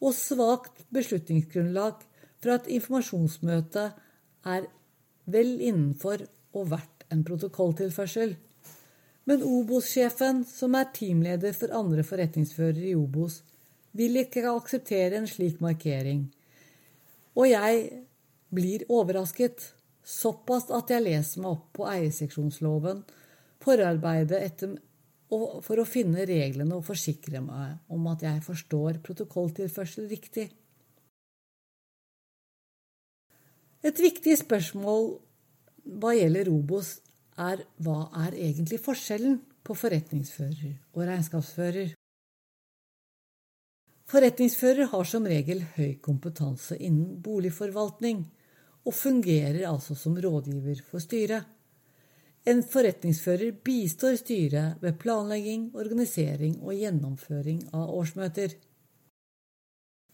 [0.00, 2.00] og svakt beslutningsgrunnlag
[2.42, 4.00] for at informasjonsmøtet
[4.54, 4.66] er
[5.30, 8.34] vel innenfor og verdt en protokolltilførsel.
[9.24, 13.40] Men Obos-sjefen, som er teamleder for andre forretningsførere i Obos,
[13.94, 16.26] vil ikke akseptere en slik markering.
[17.38, 17.84] Og jeg
[18.54, 19.72] blir overrasket,
[20.04, 23.04] såpass at jeg leser meg opp på eierseksjonsloven,
[23.64, 24.74] forarbeidet etter
[25.64, 30.50] for å finne reglene og forsikre meg om at jeg forstår protokolltilførsel riktig.
[33.84, 35.10] Et viktig spørsmål
[36.00, 36.98] hva gjelder Robos,
[37.36, 41.92] er hva er egentlig forskjellen på forretningsfører og regnskapsfører?
[44.14, 48.20] Forretningsfører har som regel høy kompetanse innen boligforvaltning,
[48.86, 51.48] og fungerer altså som rådgiver for styret.
[52.46, 58.54] En forretningsfører bistår styret ved planlegging, organisering og gjennomføring av årsmøter.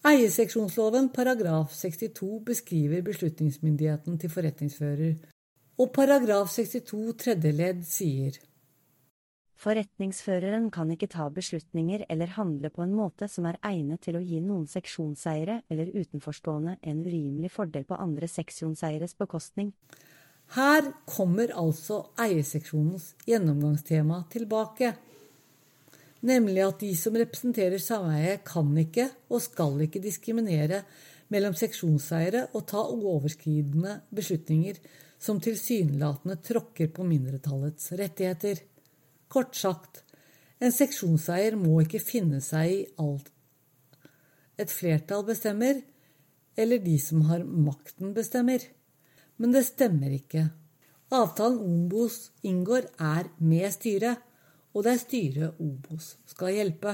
[0.09, 5.19] Eierseksjonsloven paragraf 62 beskriver beslutningsmyndigheten til forretningsfører,
[5.77, 8.41] og paragraf 62 tredje ledd sier
[9.61, 14.23] Forretningsføreren kan ikke ta beslutninger eller handle på en måte som er egnet til å
[14.25, 19.75] gi noen seksjonseiere eller utenforstående en urimelig fordel på andre seksjonseieres bekostning.
[20.57, 24.95] Her kommer altså eierseksjonens gjennomgangstema tilbake,
[26.27, 30.81] nemlig at de som representerer sameiet, kan ikke og skal ikke diskriminere
[31.31, 34.81] mellom seksjonseiere og ta overskridende beslutninger
[35.21, 38.65] som tilsynelatende tråkker på mindretallets rettigheter.
[39.31, 40.03] Kort sagt,
[40.61, 43.31] en seksjonseier må ikke finne seg i alt
[44.61, 45.79] et flertall bestemmer,
[46.61, 48.67] eller de som har makten bestemmer
[49.41, 50.45] men det stemmer ikke.
[51.17, 54.21] Avtalen Obos inngår, er med styret,
[54.77, 56.93] og det er styret Obos skal hjelpe.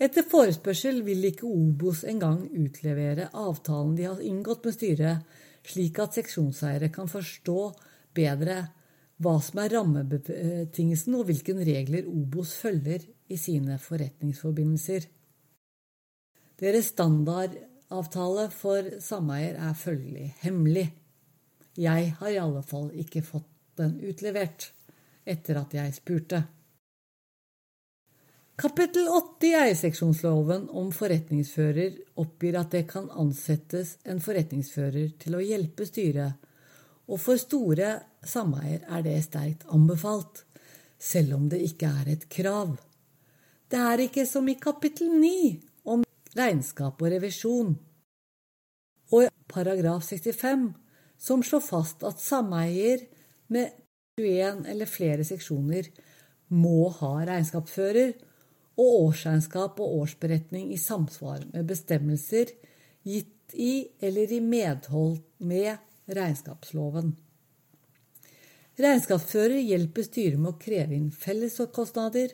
[0.00, 6.16] Etter forespørsel vil ikke Obos engang utlevere avtalen de har inngått med styret, slik at
[6.16, 7.58] seksjonseiere kan forstå
[8.16, 8.56] bedre
[9.22, 15.06] hva som er rammebetingelsen og hvilke regler Obos følger i sine forretningsforbindelser.
[16.60, 20.88] Deres standardavtale for sameier er følgelig hemmelig.
[21.78, 24.70] Jeg har i alle fall ikke fått den utlevert
[25.26, 26.44] etter at jeg spurte.
[28.54, 35.42] Kapittel 80 i eierseksjonsloven om forretningsfører oppgir at det kan ansettes en forretningsfører til å
[35.42, 36.36] hjelpe styret,
[37.10, 37.96] og for store
[38.28, 40.44] sameier er det sterkt anbefalt,
[40.98, 42.76] selv om det ikke er et krav.
[43.70, 45.34] Det er ikke som i kapittel 9
[45.92, 46.04] om
[46.36, 47.74] regnskap og revisjon.
[49.14, 50.68] Og paragraf 65,
[51.18, 53.04] som slår fast at sameier
[53.52, 53.72] med
[54.20, 55.90] 21 eller flere seksjoner
[56.54, 58.14] må ha regnskapsfører
[58.74, 62.50] og årsregnskap og årsberetning i samsvar med bestemmelser
[63.06, 65.76] gitt i eller i medhold med
[66.10, 67.14] regnskapsloven.
[68.74, 72.32] Regnskapsfører hjelper styret med å kreve inn felleskostnader,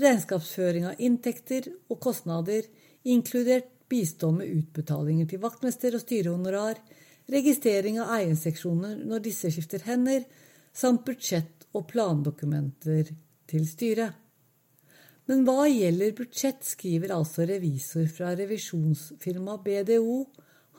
[0.00, 2.66] regnskapsføring av inntekter og kostnader
[3.08, 6.76] inkludert bistå med utbetalinger til vaktmester og styrehonorar,
[7.32, 10.26] registrering av eierseksjoner når disse skifter hender,
[10.72, 13.08] samt budsjett og plandokumenter
[13.50, 14.12] til styret.
[15.30, 20.20] Men hva gjelder budsjett, skriver altså revisor fra revisjonsfirmaet BDO,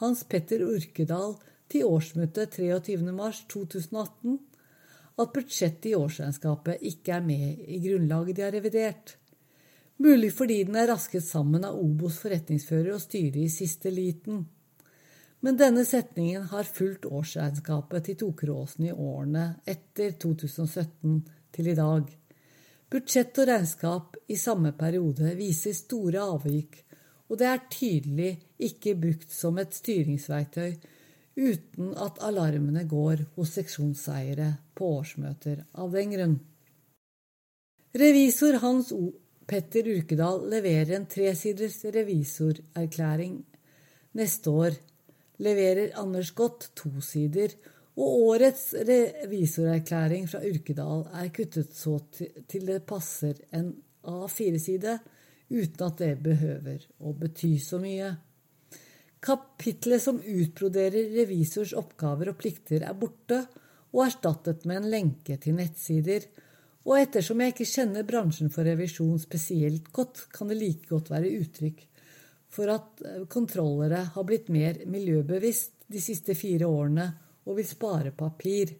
[0.03, 1.35] Hans Petter Urkedal,
[1.71, 4.39] til årsmøtet 23.3.2018
[5.21, 9.17] at budsjettet i årsregnskapet ikke er med i grunnlaget de har revidert
[10.01, 14.45] mulig fordi den er rasket sammen av Obos forretningsfører og styret i siste liten.
[15.41, 21.21] Men denne setningen har fulgt årsregnskapet til Tokeråsen i årene etter 2017
[21.55, 22.09] til i dag.
[22.91, 26.81] Budsjett og regnskap i samme periode viser store avvik,
[27.31, 30.75] og det er tydelig ikke brukt som et styringsverktøy
[31.39, 34.49] uten at alarmene går hos seksjonseiere
[34.81, 36.39] på årsmøter av den grunn.
[38.01, 39.11] Revisor Hans O.
[39.51, 43.35] Petter Urkedal leverer en tresiders revisorerklæring.
[44.15, 44.77] Neste år
[45.43, 47.53] leverer Anders Godt to sider,
[47.99, 53.73] og årets revisorerklæring fra Urkedal er kuttet så til det passer en
[54.07, 54.97] A4-side,
[55.51, 58.13] uten at det behøver å bety så mye.
[59.21, 63.43] Kapitlet som utbroderer revisors oppgaver og plikter, er borte
[63.91, 66.27] og erstattet med en lenke til nettsider
[66.87, 71.33] og ettersom jeg ikke kjenner bransjen for revisjon spesielt godt, kan det like godt være
[71.41, 71.83] uttrykk
[72.51, 77.05] for at eh, kontrollere har blitt mer miljøbevisst de siste fire årene
[77.45, 78.73] og vil spare papir.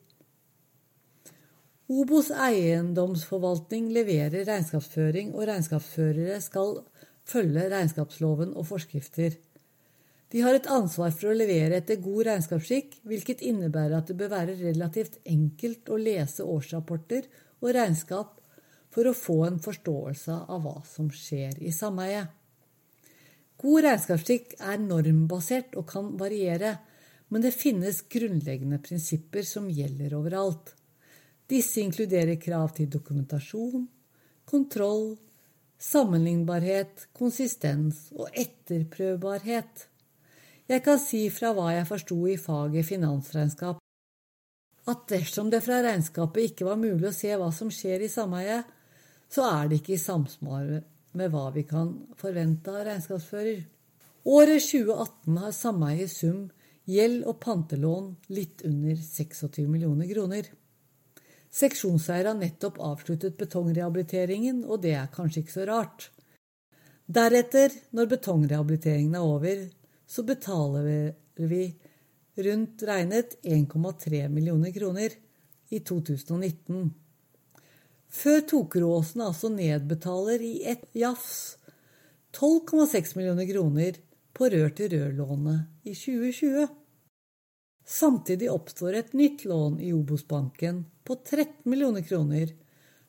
[1.92, 6.78] Obos eiendomsforvaltning leverer regnskapsføring, og regnskapsførere skal
[7.28, 9.36] følge regnskapsloven og forskrifter.
[10.32, 14.32] De har et ansvar for å levere etter god regnskapsskikk, hvilket innebærer at det bør
[14.32, 17.28] være relativt enkelt å lese årsrapporter
[17.60, 18.38] og regnskap
[18.92, 22.32] for å få en forståelse av hva som skjer i sameiet.
[23.62, 26.78] God regnskapsskikk er normbasert og kan variere,
[27.32, 30.74] men det finnes grunnleggende prinsipper som gjelder overalt.
[31.52, 33.86] Disse inkluderer krav til dokumentasjon,
[34.48, 35.14] kontroll,
[35.82, 39.91] sammenlignbarhet, konsistens og etterprøvbarhet.
[40.72, 43.82] Jeg kan si fra hva jeg forsto i faget finansregnskap,
[44.88, 48.70] at dersom det fra regnskapet ikke var mulig å se hva som skjer i sameiet,
[49.32, 50.70] så er det ikke i samsvar
[51.20, 53.60] med hva vi kan forvente av regnskapsfører.
[54.32, 56.48] Året 2018 har sameiet i sum
[56.88, 60.48] gjeld og pantelån litt under 26 millioner kroner.
[61.52, 66.08] Seksjonseier har nettopp avsluttet betongrehabiliteringen, og det er kanskje ikke så rart.
[67.12, 69.66] Deretter, når betongrehabiliteringen er over,
[70.12, 71.76] så betaler vi
[72.36, 75.12] rundt regnet 1,3 millioner kroner
[75.70, 76.94] i 2019.
[78.12, 81.56] Før Tokeråsen altså nedbetaler i ett jafs
[82.36, 84.02] 12,6 millioner kroner
[84.36, 86.68] på rør-til-rør-lånet i 2020.
[87.88, 92.52] Samtidig oppstår et nytt lån i Obos-banken på 13 millioner kroner,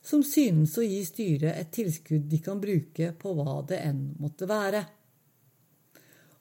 [0.02, 4.46] som synes å gi styret et tilskudd de kan bruke på hva det enn måtte
[4.46, 4.86] være.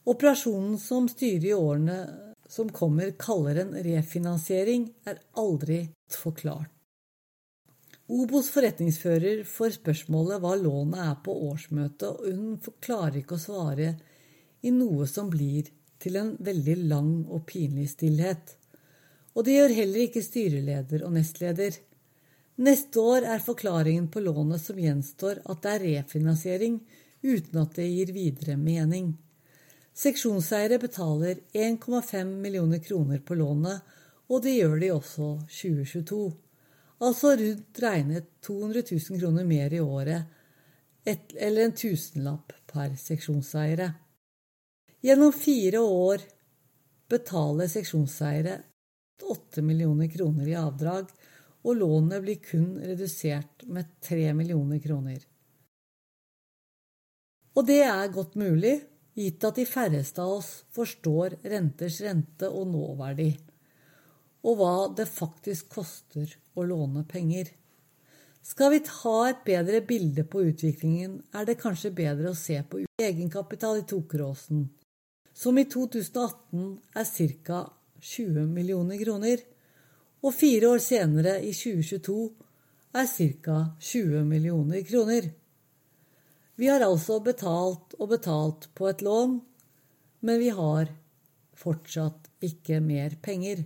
[0.09, 1.97] Operasjonen som styret i årene
[2.49, 6.71] som kommer kaller en refinansiering, er aldri forklart.
[8.11, 13.93] Obos forretningsfører får spørsmålet hva lånet er på årsmøtet, og hun klarer ikke å svare
[14.67, 15.69] i noe som blir
[16.01, 18.57] til en veldig lang og pinlig stillhet.
[19.31, 21.77] Og det gjør heller ikke styreleder og nestleder.
[22.59, 26.81] Neste år er forklaringen på lånet som gjenstår, at det er refinansiering
[27.23, 29.13] uten at det gir videre mening.
[29.93, 33.81] Seksjonseiere betaler 1,5 millioner kroner på lånet,
[34.31, 36.21] og det gjør de også 2022.
[37.01, 40.37] Altså rundt regnet 200 000 kroner mer i året,
[41.03, 43.89] et, eller en tusenlapp per seksjonseiere.
[45.01, 46.23] Gjennom fire år
[47.09, 48.59] betaler seksjonseiere
[49.31, 51.09] 8 millioner kroner i avdrag,
[51.61, 55.19] og lånet blir kun redusert med 3 millioner kroner.
[57.51, 58.77] Og det er godt mulig,
[59.17, 63.31] gitt at de færreste av oss forstår renters rente og nåverdi,
[64.47, 67.51] og hva det faktisk koster å låne penger.
[68.41, 72.81] Skal vi ta et bedre bilde på utviklingen, er det kanskje bedre å se på
[72.97, 74.69] egenkapital i Tokeråsen
[75.33, 77.61] som i 2018 er ca.
[78.01, 79.41] 20 millioner kroner,
[80.21, 82.15] og fire år senere, i 2022,
[82.97, 83.07] er
[83.41, 83.57] ca.
[83.79, 85.29] 20 millioner kroner.
[86.61, 89.39] Vi har altså betalt og betalt på et lån,
[90.21, 90.91] men vi har
[91.57, 93.63] fortsatt ikke mer penger.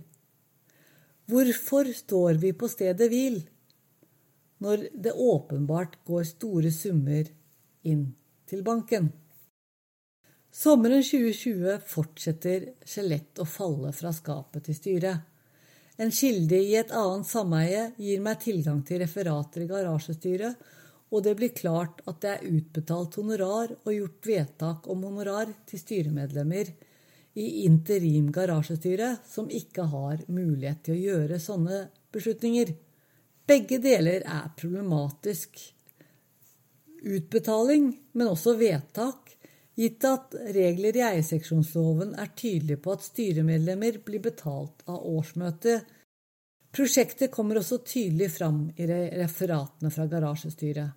[1.28, 3.42] Hvorfor står vi på stedet hvil
[4.64, 7.28] når det åpenbart går store summer
[7.84, 8.06] inn
[8.48, 9.10] til banken?
[10.48, 15.20] Sommeren 2020 fortsetter skjelett å falle fra skapet til styret.
[16.00, 20.56] En kilde i et annet sameie gir meg tilgang til referater i garasjestyret,
[21.14, 25.82] og det blir klart at det er utbetalt honorar og gjort vedtak om honorar til
[25.82, 26.72] styremedlemmer
[27.36, 31.80] i interim garasjestyre som ikke har mulighet til å gjøre sånne
[32.14, 32.72] beslutninger.
[33.46, 35.60] Begge deler er problematisk.
[37.06, 39.36] Utbetaling, men også vedtak,
[39.76, 45.84] gitt at regler i eierseksjonsloven er tydelige på at styremedlemmer blir betalt av årsmøtet.
[46.76, 50.90] Prosjektet kommer også tydelig fram i referatene fra garasjestyret.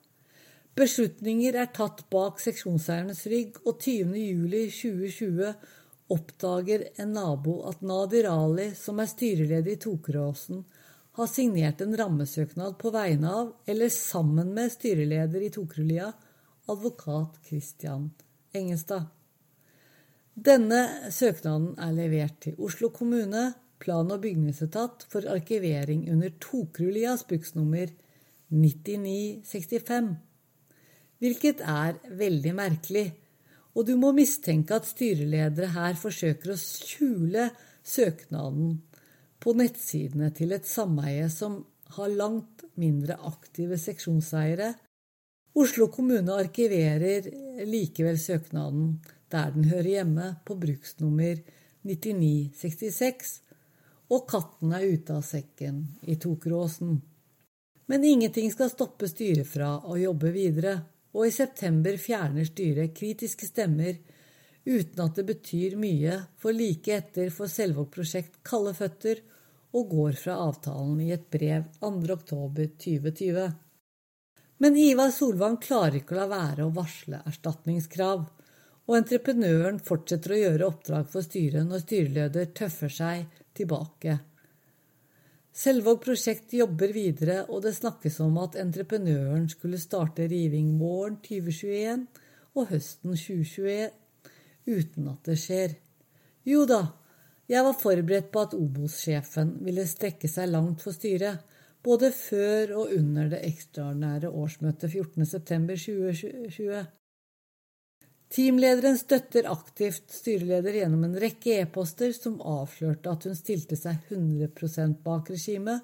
[0.75, 5.53] Beslutninger er tatt bak seksjonseiernes rygg, og 20.07.2020
[6.11, 10.65] oppdager en nabo at Nadir Ali, som er styreleder i Tokeråsen,
[11.15, 16.11] har signert en rammesøknad på vegne av, eller sammen med styreleder i Tokerulia,
[16.67, 18.09] advokat Christian
[18.51, 19.07] Engestad.
[20.35, 23.47] Denne søknaden er levert til Oslo kommune,
[23.79, 27.91] plan- og bygningsetat for arkivering under Tokrulias bruksnummer
[28.49, 30.15] 9965,
[31.19, 33.07] hvilket er veldig merkelig,
[33.75, 37.49] og du må mistenke at styreledere her forsøker å skjule
[37.85, 38.79] søknaden
[39.39, 41.61] på nettsidene til et sameie som
[41.95, 44.73] har langt mindre aktive seksjonseiere.
[45.59, 47.29] Oslo kommune arkiverer
[47.67, 48.97] likevel søknaden
[49.29, 51.37] der den hører hjemme, på bruksnummer
[51.85, 53.41] 9966,
[54.09, 56.97] og katten er ute av sekken i Tokeråsen.
[57.89, 60.75] Men ingenting skal stoppe styret fra å jobbe videre,
[61.13, 63.95] og i september fjerner styret kritiske stemmer
[64.65, 69.23] uten at det betyr mye, for like etter får Selvåg prosjekt kalde føtter
[69.73, 73.49] og går fra avtalen i et brev 2.10.2020.
[74.59, 78.25] Men Ivar Solvang klarer ikke å la være å varsle erstatningskrav,
[78.89, 84.17] og entreprenøren fortsetter å gjøre oppdrag for styret når styreleder tøffer seg tilbake.
[85.59, 92.05] Selvåg prosjekt jobber videre, og det snakkes om at entreprenøren skulle starte riving våren 2021
[92.55, 93.89] og høsten 2021,
[94.69, 95.75] uten at det skjer.
[96.47, 96.83] Jo da,
[97.49, 101.41] jeg var forberedt på at Obos-sjefen ville strekke seg langt for styret,
[101.83, 106.85] både før og under det ekstraordinære årsmøtet 14.9.2020.
[108.29, 114.99] Teamlederen støtter aktivt styreleder gjennom en rekke e-poster som avslørte at hun stilte seg 100
[115.05, 115.81] bak regimet,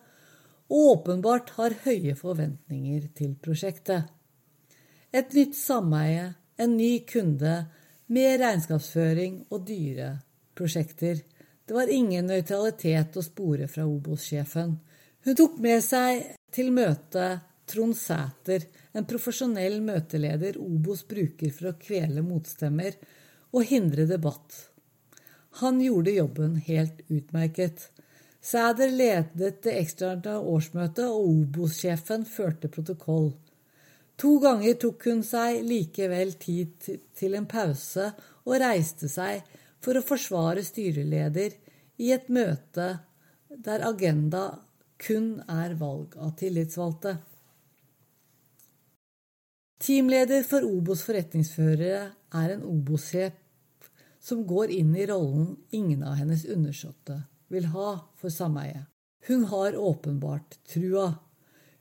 [0.69, 4.05] og åpenbart har høye forventninger til prosjektet.
[5.13, 7.55] Et nytt sameie, en ny kunde,
[8.13, 10.11] mer regnskapsføring og dyre
[10.57, 11.21] prosjekter.
[11.65, 14.75] Det var ingen nøytralitet å spore fra Obos-sjefen.
[15.25, 21.77] Hun tok med seg til møtet Trond Sæter, en profesjonell møteleder Obos bruker for å
[21.81, 22.97] kvele motstemmer
[23.55, 24.55] og hindre debatt.
[25.61, 27.89] Han gjorde jobben helt utmerket.
[28.45, 33.31] Sæder ledet det ekstraordinære årsmøtet, og Obos-sjefen førte protokoll.
[34.21, 38.11] To ganger tok hun seg likevel tid til en pause
[38.45, 39.41] og reiste seg
[39.83, 41.55] for å forsvare styreleder
[42.03, 42.87] i et møte
[43.49, 44.45] der agenda
[45.01, 47.17] kun er valg av tillitsvalgte.
[49.81, 52.03] Teamleder for Obos forretningsførere
[52.39, 53.35] er en Obos-sjef
[54.23, 57.17] som går inn i rollen ingen av hennes undersåtte
[57.51, 58.87] vil ha for sameiet.
[59.27, 61.09] Hun har åpenbart trua.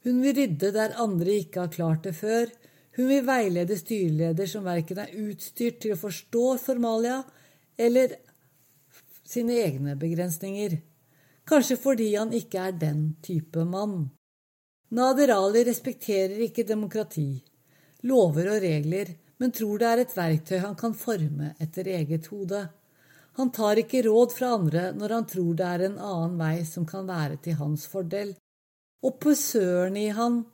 [0.05, 2.51] Hun vil rydde der andre ikke har klart det før.
[2.97, 7.23] Hun vil veilede styreleder som verken er utstyrt til å forstå formalia
[7.79, 8.19] eller
[9.25, 10.77] sine egne begrensninger.
[11.47, 14.09] Kanskje fordi han ikke er den type mann.
[14.95, 17.29] Nader Ali respekterer ikke demokrati
[18.05, 22.63] lover og regler, men tror det er et verktøy han kan forme etter eget hode.
[23.35, 26.87] Han tar ikke råd fra andre når han tror det er en annen vei som
[26.87, 28.35] kan være til hans fordel.
[29.05, 30.45] Og posøren i han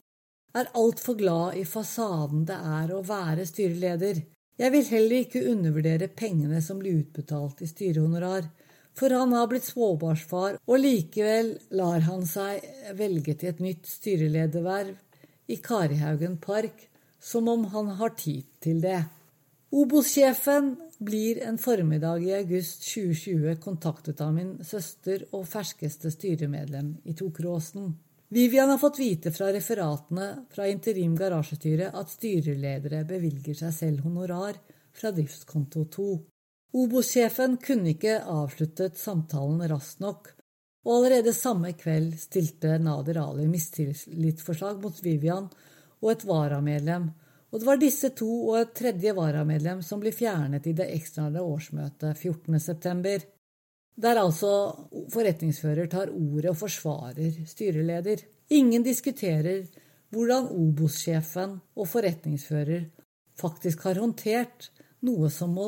[0.56, 4.22] er altfor glad i fasaden det er å være styreleder.
[4.60, 8.48] Jeg vil heller ikke undervurdere pengene som blir utbetalt i styrehonorar,
[8.96, 12.64] for han har blitt småbarnsfar, og likevel lar han seg
[12.98, 14.96] velge til et nytt styrelederverv
[15.50, 16.89] i Karihaugen park,
[17.20, 19.02] som om han har tid til det.
[19.70, 27.14] Obos-sjefen blir en formiddag i august 2020 kontaktet av min søster og ferskeste styremedlem i
[27.14, 27.92] Tokråsen.
[28.30, 34.58] Vivian har fått vite fra referatene fra interim garasjestyre at styreledere bevilger seg selv honorar
[34.94, 36.10] fra driftskonto 2.
[36.78, 40.30] Obos-sjefen kunne ikke avsluttet samtalen raskt nok,
[40.86, 45.50] og allerede samme kveld stilte Nader Ali mistillitsforslag mot Vivian
[46.00, 47.10] og et varamedlem,
[47.50, 51.54] og det var disse to og et tredje varamedlem som ble fjernet i det ekstraordinære
[51.54, 53.26] årsmøtet 14.9.,
[54.00, 54.50] der altså
[55.12, 58.22] forretningsfører tar ordet og forsvarer styreleder.
[58.54, 59.66] Ingen diskuterer
[60.14, 62.86] hvordan Obos-sjefen og forretningsfører
[63.40, 64.70] faktisk har håndtert
[65.06, 65.66] noe som må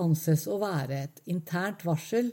[0.00, 2.32] anses å være et internt varsel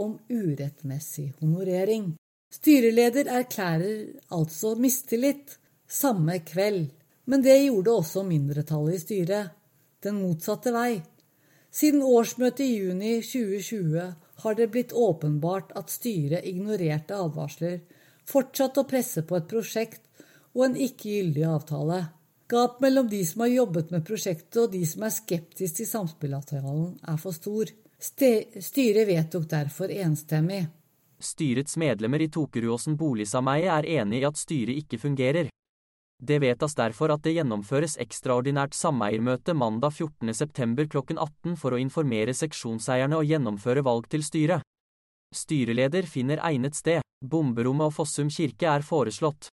[0.00, 2.14] om urettmessig honorering.
[2.54, 6.90] Styreleder erklærer altså mistillit samme kveld.
[7.24, 9.54] Men det gjorde også mindretallet i styret.
[10.04, 11.00] Den motsatte vei.
[11.70, 14.12] Siden årsmøtet i juni 2020
[14.42, 17.80] har det blitt åpenbart at styret ignorerte advarsler,
[18.28, 20.04] fortsatte å presse på et prosjekt
[20.54, 21.98] og en ikke gyldig avtale.
[22.48, 26.94] Gap mellom de som har jobbet med prosjektet og de som er skeptiske til samspillavtalen,
[27.04, 27.68] er for stor.
[28.00, 30.62] Styret vedtok derfor enstemmig.
[31.20, 35.50] Styrets medlemmer i Tokeruåsen boligsameie er enig i at styret ikke fungerer.
[36.18, 42.34] Det vedtas derfor at det gjennomføres ekstraordinært sameiermøte mandag 14.9 klokken 18 for å informere
[42.34, 44.66] seksjonseierne og gjennomføre valg til styret.
[45.34, 47.04] Styreleder finner egnet sted.
[47.22, 49.50] Bomberommet og Fossum kirke er foreslått.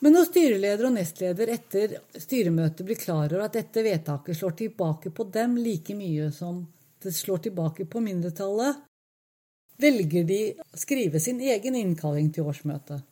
[0.00, 5.12] Men når styreleder og nestleder etter styremøtet blir klar over at dette vedtaket slår tilbake
[5.14, 6.64] på dem like mye som
[7.04, 8.80] det slår tilbake på mindretallet,
[9.80, 13.04] velger de å skrive sin egen innkalling til årsmøtet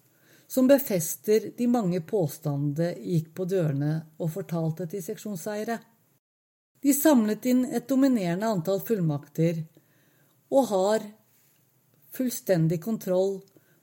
[0.49, 5.77] som befester de mange påstandene gikk på dørene og fortalte til seksjonseiere.
[6.81, 9.61] De samlet inn et dominerende antall fullmakter
[10.49, 11.05] og har
[12.17, 13.41] fullstendig kontroll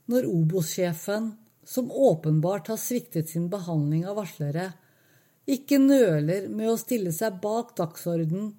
[0.10, 1.34] når Obos-sjefen,
[1.66, 4.72] som åpenbart har sviktet sin behandling av varslere,
[5.46, 8.52] ikke nøler med å stille seg bak dagsorden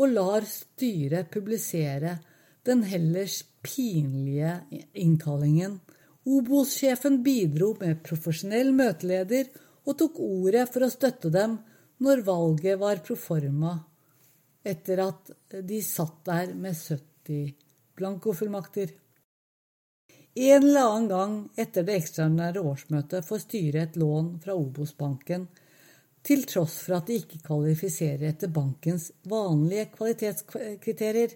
[0.00, 2.16] og lar styret publisere
[2.64, 4.60] den hellers pinlige
[4.96, 5.80] innkallingen.
[6.28, 9.48] Obos-sjefen bidro med profesjonell møteleder
[9.88, 11.56] og tok ordet for å støtte dem
[12.04, 13.78] når valget var proforma,
[14.64, 15.30] etter at
[15.64, 17.54] de satt der med 70
[17.96, 18.92] blankofullmakter.
[20.40, 25.48] En eller annen gang etter det ekstraordinære årsmøtet får styret et lån fra Obos-banken,
[26.22, 31.32] til tross for at de ikke kvalifiserer etter bankens vanlige kvalitetskriterier.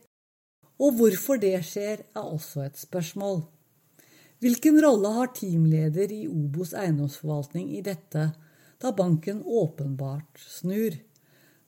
[0.85, 3.41] Og hvorfor det skjer, er også et spørsmål.
[4.45, 8.27] Hvilken rolle har teamleder i Obos eiendomsforvaltning i dette,
[8.77, 10.99] da banken åpenbart snur?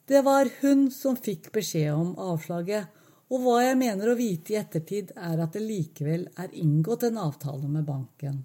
[0.05, 2.91] Det var hun som fikk beskjed om avslaget,
[3.33, 7.17] og hva jeg mener å vite i ettertid, er at det likevel er inngått en
[7.25, 8.45] avtale med banken.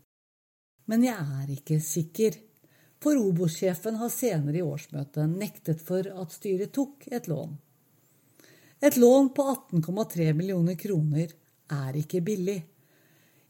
[0.87, 2.39] Men jeg er ikke sikker,
[3.03, 7.59] for Obos-sjefen har senere i årsmøtet nektet for at styret tok et lån.
[8.79, 11.35] Et lån på 18,3 millioner kroner
[11.83, 12.61] er ikke billig.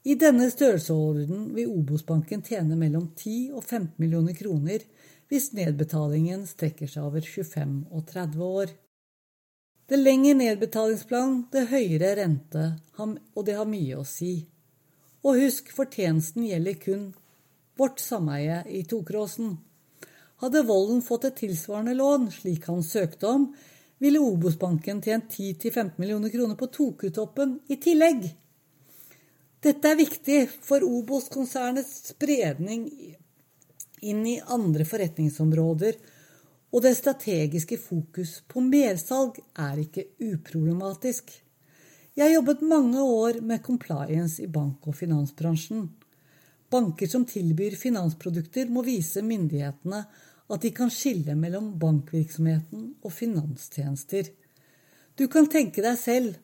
[0.01, 4.81] I denne størrelsesorden vil Obos-banken tjene mellom 10 og 15 millioner kroner
[5.29, 8.71] hvis nedbetalingen strekker seg over 25 og 30 år.
[9.85, 12.65] Det lengre nedbetalingsplan, det høyere rente,
[12.97, 14.33] og det har mye å si.
[15.21, 17.05] Og husk, fortjenesten gjelder kun
[17.77, 19.53] vårt sameie i Tokråsen.
[20.41, 23.51] Hadde Volden fått et tilsvarende lån, slik han søkte om,
[24.01, 28.31] ville Obos-banken tjent 10-15 millioner kroner på Tokutoppen i tillegg.
[29.61, 32.87] Dette er viktig for Obos-konsernets spredning
[34.01, 35.99] inn i andre forretningsområder
[36.71, 41.29] og det strategiske fokus på mersalg er ikke uproblematisk.
[42.15, 45.89] Jeg har jobbet mange år med compliance i bank- og finansbransjen.
[46.71, 50.05] Banker som tilbyr finansprodukter, må vise myndighetene
[50.51, 54.31] at de kan skille mellom bankvirksomheten og finanstjenester.
[55.15, 56.39] Du kan tenke deg selv,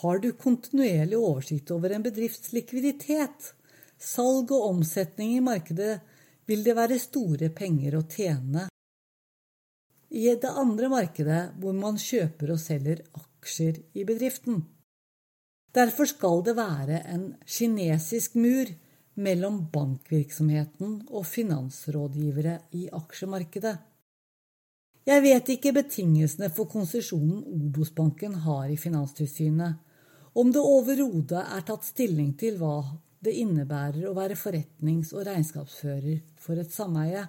[0.00, 3.52] har du kontinuerlig oversikt over en bedrifts likviditet,
[3.98, 5.98] salg og omsetning i markedet,
[6.46, 8.70] vil det være store penger å tjene
[10.10, 14.64] i det andre markedet hvor man kjøper og selger aksjer i bedriften.
[15.70, 18.72] Derfor skal det være en kinesisk mur
[19.20, 23.76] mellom bankvirksomheten og finansrådgivere i aksjemarkedet.
[25.08, 29.78] Jeg vet ikke betingelsene for konsesjonen Obos-banken har i Finanstilsynet,
[30.36, 32.82] om det overhodet er tatt stilling til hva
[33.20, 37.26] det innebærer å være forretnings- og regnskapsfører for et sameie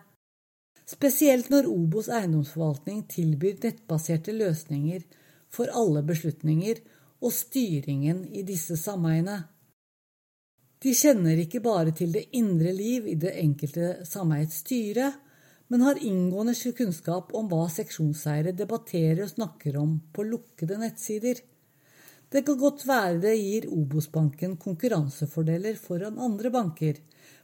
[0.91, 5.05] spesielt når Obos eiendomsforvaltning tilbyr nettbaserte løsninger
[5.51, 6.81] for alle beslutninger
[7.21, 9.37] og styringen i disse sameiene.
[10.81, 15.11] De kjenner ikke bare til det indre liv i det enkelte sameiets styre,
[15.71, 21.37] men har inngående kunnskap om hva seksjonseiere debatterer og snakker om på lukkede nettsider.
[22.31, 26.99] Det kan godt være det gir Obos-banken konkurransefordeler foran andre banker,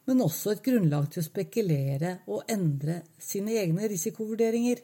[0.07, 4.83] men også et grunnlag til å spekulere og endre sine egne risikovurderinger.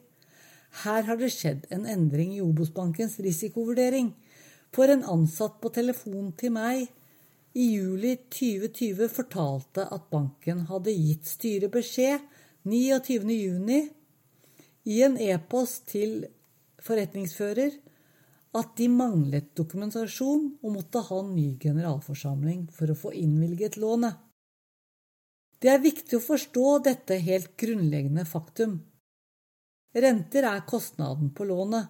[0.83, 4.13] Her har det skjedd en endring i Obos-bankens risikovurdering.
[4.71, 6.87] For en ansatt på telefon til meg
[7.59, 12.23] i juli 2020 fortalte at banken hadde gitt styret beskjed
[12.63, 13.89] 29.6
[14.83, 16.23] i en e-post til
[16.83, 17.75] forretningsfører
[18.59, 24.15] at de manglet dokumentasjon og måtte ha en ny generalforsamling for å få innvilget lånet.
[25.63, 28.77] Det er viktig å forstå dette helt grunnleggende faktum.
[29.95, 31.87] Renter er kostnaden på lånet,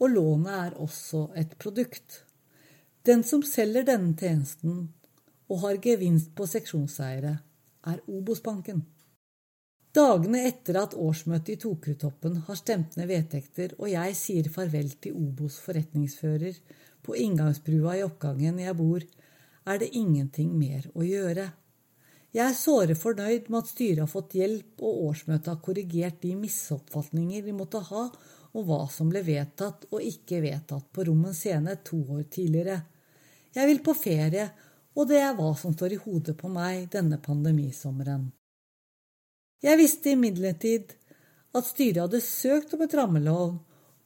[0.00, 2.24] og lånet er også et produkt.
[3.06, 4.88] Den som selger denne tjenesten
[5.50, 7.36] og har gevinst på seksjonseiere,
[7.90, 8.82] er Obos-banken.
[9.90, 15.16] Dagene etter at årsmøtet i Tokerudtoppen har stemt ned vedtekter og jeg sier farvel til
[15.18, 16.60] Obos forretningsfører
[17.02, 19.02] på inngangsbrua i oppgangen jeg bor,
[19.66, 21.48] er det ingenting mer å gjøre.
[22.30, 26.36] Jeg er såre fornøyd med at styret har fått hjelp og årsmøtet har korrigert de
[26.38, 28.06] misoppfatninger vi måtte ha
[28.54, 32.78] om hva som ble vedtatt og ikke vedtatt på Rommen scene to år tidligere.
[33.58, 34.46] Jeg vil på ferie,
[34.94, 38.30] og det er hva som står i hodet på meg denne pandemisommeren.
[39.60, 40.94] Jeg visste imidlertid
[41.56, 43.58] at styret hadde søkt om et rammelån,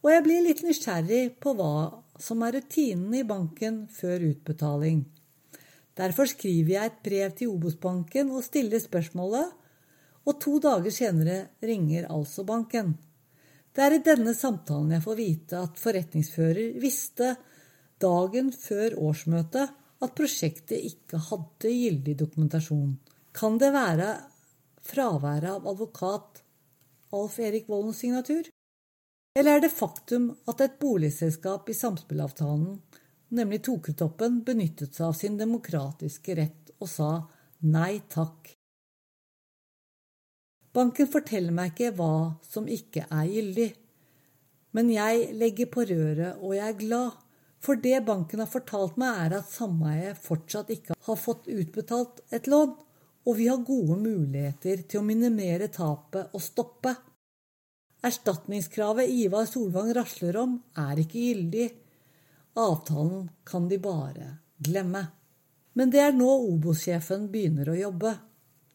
[0.05, 1.75] og jeg blir litt nysgjerrig på hva
[2.21, 5.05] som er rutinene i banken før utbetaling.
[5.95, 9.53] Derfor skriver jeg et brev til Obos-banken og stiller spørsmålet,
[10.25, 12.97] og to dager senere ringer altså banken.
[13.75, 17.35] Det er i denne samtalen jeg får vite at forretningsfører visste
[18.03, 22.97] dagen før årsmøtet at prosjektet ikke hadde gyldig dokumentasjon.
[23.35, 24.15] Kan det være
[24.85, 26.43] fraværet av advokat
[27.15, 28.49] Alf Erik Voldens signatur?
[29.39, 32.77] Eller er det faktum at et boligselskap i samspillavtalen,
[33.35, 37.11] nemlig Tokretoppen, benyttet seg av sin demokratiske rett og sa
[37.67, 38.53] nei takk?
[40.75, 42.15] Banken forteller meg ikke hva
[42.47, 43.69] som ikke er gyldig,
[44.75, 47.21] men jeg legger på røret, og jeg er glad,
[47.63, 52.51] for det banken har fortalt meg, er at sameiet fortsatt ikke har fått utbetalt et
[52.51, 52.75] lån,
[53.25, 56.93] og vi har gode muligheter til å minimere tapet og stoppe.
[58.05, 61.69] Erstatningskravet Ivar Solvang rasler om, er ikke gyldig.
[62.61, 64.29] Avtalen kan de bare
[64.61, 65.07] glemme.
[65.75, 68.13] Men det er nå Obos-sjefen begynner å jobbe.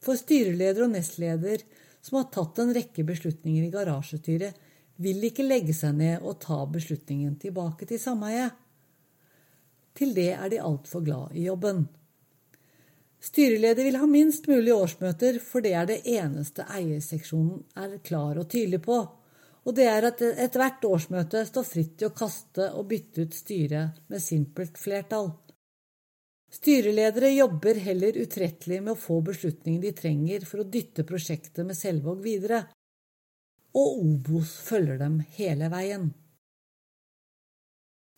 [0.03, 1.61] For styreleder og nestleder,
[2.01, 4.57] som har tatt en rekke beslutninger i garasjestyret,
[4.99, 8.57] vil ikke legge seg ned og ta beslutningen tilbake til sameiet.
[9.95, 11.85] Til det er de altfor glad i jobben.
[13.19, 18.47] Styreleder vil ha minst mulig årsmøter, for det er det eneste eierseksjonen er klar og
[18.51, 18.99] tydelig på,
[19.67, 23.99] og det er at ethvert årsmøte står fritt til å kaste og bytte ut styret
[24.07, 25.33] med simpelt flertall.
[26.49, 31.77] Styreledere jobber heller utrettelig med å få beslutningen de trenger for å dytte prosjektet med
[31.77, 32.63] Selvåg videre,
[33.75, 36.07] og Obos følger dem hele veien.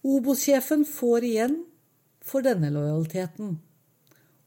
[0.08, 1.60] Obos-sjefen får igjen
[2.26, 3.58] for denne lojaliteten.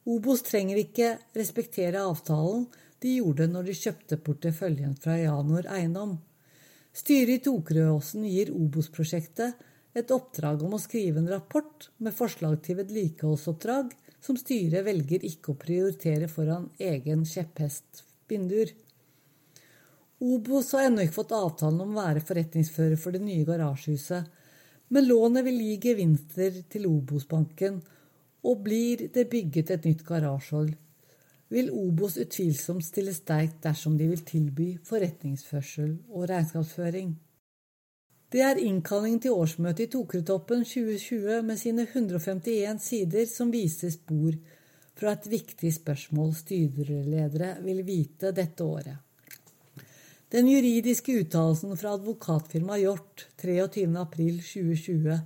[0.05, 2.67] Obos trenger ikke respektere avtalen
[3.01, 6.19] de gjorde når de kjøpte porteføljen fra Janor Eiendom.
[6.95, 9.65] Styret i Tokerødåsen gir Obos-prosjektet
[9.97, 13.95] et oppdrag om å skrive en rapport med forslag til vedlikeholdsoppdrag
[14.25, 18.71] som styret velger ikke å prioritere foran egen kjepphest Bindur.
[20.25, 24.29] Obos har ennå ikke fått avtalen om å være forretningsfører for det nye garasjehuset,
[24.93, 27.81] men lånet vil gi gevinster til Obos-banken
[28.45, 30.73] og blir det bygget et nytt garasjehold,
[31.49, 37.13] vil Obos utvilsomt stille sterkt dersom de vil tilby forretningsførsel og regnskapsføring.
[38.33, 44.33] Det er innkalling til årsmøtet i Tokretoppen 2020 med sine 151 sider som viser spor
[44.97, 48.97] fra et viktig spørsmål styreledere vil vite dette året.
[50.33, 55.19] Den juridiske uttalelsen fra advokatfirmaet Hjort 23.4.2020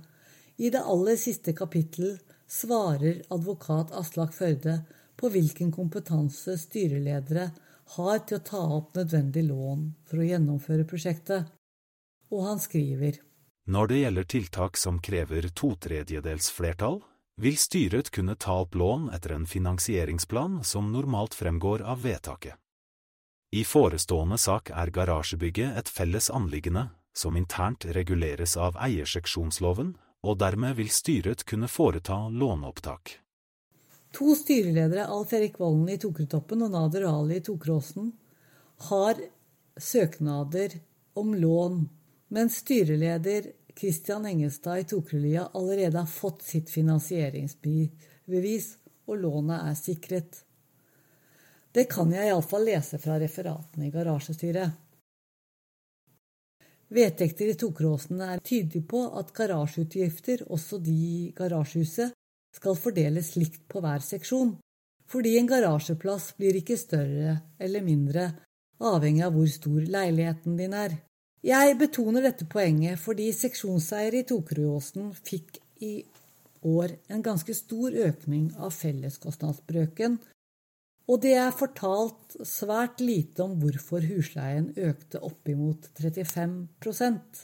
[0.60, 2.18] i det aller siste kapittel
[2.50, 4.80] svarer advokat Aslak Førde
[5.16, 7.50] på hvilken kompetanse styreledere
[7.96, 11.50] har til å ta opp nødvendig lån for å gjennomføre prosjektet,
[12.30, 13.20] og han skriver
[13.70, 17.00] Når det gjelder tiltak som krever to tredjedels flertall,
[17.40, 22.54] vil styret kunne ta opp lån etter en finansieringsplan som normalt fremgår av vedtaket.
[23.50, 30.76] I forestående sak er garasjebygget et felles anliggende som internt reguleres av eierseksjonsloven og dermed
[30.76, 33.16] vil styret kunne foreta låneopptak.
[34.12, 38.10] To styreledere, Alf Erik Volden i Tokertoppen og Nader Ali i Tokeråsen,
[38.90, 39.20] har
[39.78, 40.74] søknader
[41.14, 41.88] om lån,
[42.28, 48.68] mens styreleder Christian Engestad i Tokerlia allerede har fått sitt finansieringsbevis,
[49.06, 50.42] og lånet er sikret.
[51.72, 54.74] Det kan jeg iallfall lese fra referatene i garasjestyret.
[56.90, 62.16] Vedtekter i Tokeråsen er tydelige på at garasjeutgifter, også de i garasjehuset,
[62.56, 64.56] skal fordeles likt på hver seksjon,
[65.10, 68.26] fordi en garasjeplass blir ikke større eller mindre
[68.82, 70.96] avhengig av hvor stor leiligheten din er.
[71.46, 75.94] Jeg betoner dette poenget fordi seksjonseiere i Tokerudåsen fikk i
[76.66, 80.18] år en ganske stor økning av felleskostnadsbrøken
[81.10, 87.40] og det er fortalt svært lite om hvorfor husleien økte oppimot 35%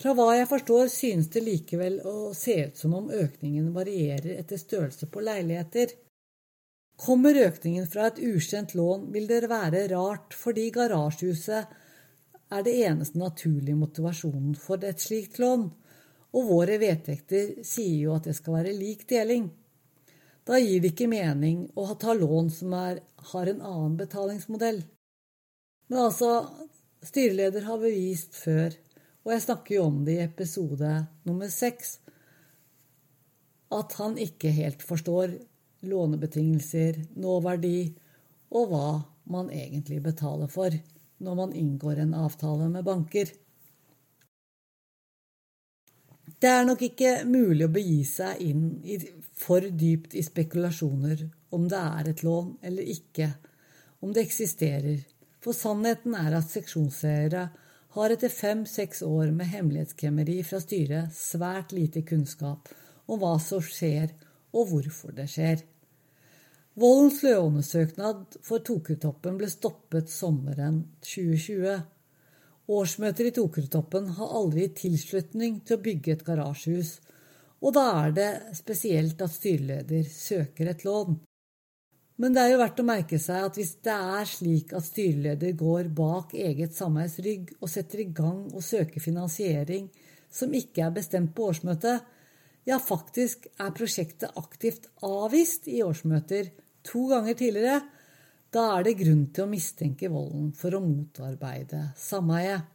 [0.00, 4.56] Fra hva jeg forstår, synes det likevel å se ut som om økningen varierer etter
[4.56, 5.92] størrelse på leiligheter.
[7.00, 11.76] Kommer økningen fra et ukjent lån, vil det være rart, fordi garasjehuset
[12.50, 15.68] er det eneste naturlige motivasjonen for et slikt lån,
[16.32, 19.50] og våre vedtekter sier jo at det skal være lik deling.
[20.48, 24.82] Da gir det ikke mening å ta lån som er, har en annen betalingsmodell.
[25.90, 26.30] Men altså,
[27.04, 28.74] styreleder har bevist før,
[29.24, 30.92] og jeg snakker jo om det i episode
[31.28, 31.98] nummer seks,
[33.70, 35.36] at han ikke helt forstår
[35.86, 37.92] lånebetingelser, nåverdi
[38.56, 38.88] og hva
[39.30, 40.74] man egentlig betaler for
[41.20, 43.30] når man inngår en avtale med banker.
[46.40, 48.96] Det er nok ikke mulig å begi seg inn i,
[49.40, 51.24] for dypt i spekulasjoner
[51.56, 53.30] om det er et lån eller ikke,
[54.04, 55.00] om det eksisterer,
[55.40, 57.46] for sannheten er at seksjonseiere
[57.96, 62.68] har etter fem–seks år med hemmelighetskremmeri fra styret svært lite kunnskap
[63.10, 64.12] om hva som skjer
[64.54, 65.64] og hvorfor det skjer.
[66.80, 71.80] Voldens lånesøknad for Tokertoppen ble stoppet sommeren 2020,
[72.70, 77.00] Årsmøter i Tokertoppen har aldri tilslutning til å bygge et garasjehus,
[77.60, 81.18] og da er det spesielt at styreleder søker et lån.
[82.20, 85.54] Men det er jo verdt å merke seg at hvis det er slik at styreleder
[85.56, 89.88] går bak eget sameies rygg og setter i gang og søker finansiering
[90.32, 92.04] som ikke er bestemt på årsmøtet,
[92.68, 96.52] ja, faktisk er prosjektet aktivt avvist i årsmøter
[96.86, 97.80] to ganger tidligere,
[98.52, 102.68] da er det grunn til å mistenke volden for å motarbeide sameiet.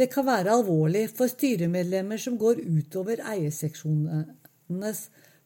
[0.00, 5.00] Det kan være alvorlig for styremedlemmer som går utover eierseksjonenes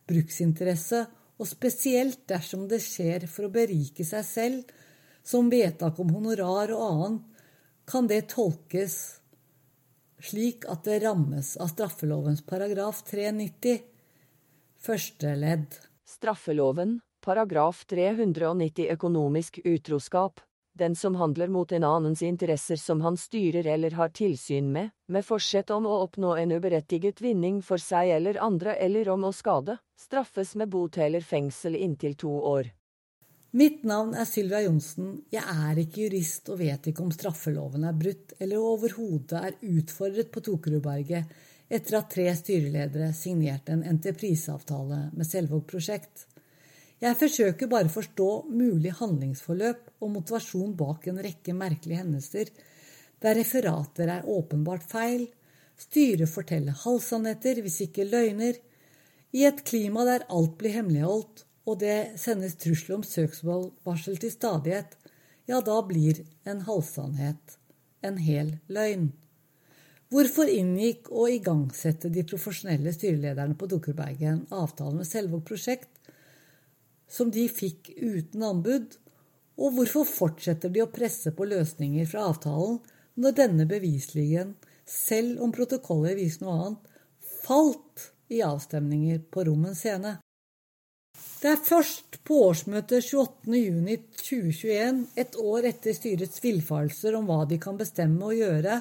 [0.06, 1.00] bruksinteresse,
[1.34, 4.70] og spesielt dersom det skjer for å berike seg selv,
[5.26, 7.42] som vedtak om honorar og annet,
[7.90, 8.94] kan det tolkes
[10.24, 13.82] slik at det rammes av straffelovens paragraf 390,
[14.86, 15.74] første ledd.
[16.06, 20.44] Straffeloven, paragraf 390 økonomisk utroskap
[20.78, 25.24] den som handler mot en annens interesser som han styrer eller har tilsyn med, med
[25.24, 29.78] forsett om å oppnå en uberettiget vinning for seg eller andre eller om å skade,
[30.00, 32.72] straffes med bot eller fengsel inntil to år.
[33.54, 35.20] Mitt navn er Sylvia Johnsen.
[35.30, 40.32] Jeg er ikke jurist og vet ikke om straffeloven er brutt eller overhodet er utfordret
[40.34, 41.36] på Tokerudberget
[41.70, 46.26] etter at tre styreledere signerte en entrepriseavtale med Selvåg prosjekt.
[47.04, 52.52] Jeg forsøker bare å forstå mulig handlingsforløp og motivasjon bak en rekke merkelige hendelser,
[53.20, 55.26] der referater er åpenbart feil,
[55.76, 58.56] styret forteller halvsannheter, hvis ikke løgner,
[59.36, 64.96] i et klima der alt blir hemmeligholdt, og det sendes trusler om søksmålvarsel til stadighet,
[65.50, 67.58] ja, da blir en halvsannhet
[68.04, 69.10] en hel løgn.
[70.12, 75.93] Hvorfor inngikk å igangsette de profesjonelle styrelederne på Dukkerbergen en avtale med Selvåg prosjekt
[77.08, 78.96] som de fikk uten anbud,
[79.60, 82.80] og hvorfor fortsetter de å presse på løsninger fra avtalen
[83.20, 86.92] når denne bevisligen, selv om protokollet viser noe annet,
[87.44, 90.18] falt i avstemninger på Rommens scene?
[91.44, 97.76] Det er først på årsmøtet 28.6.2021, et år etter styrets villfarelser om hva de kan
[97.78, 98.78] bestemme og gjøre,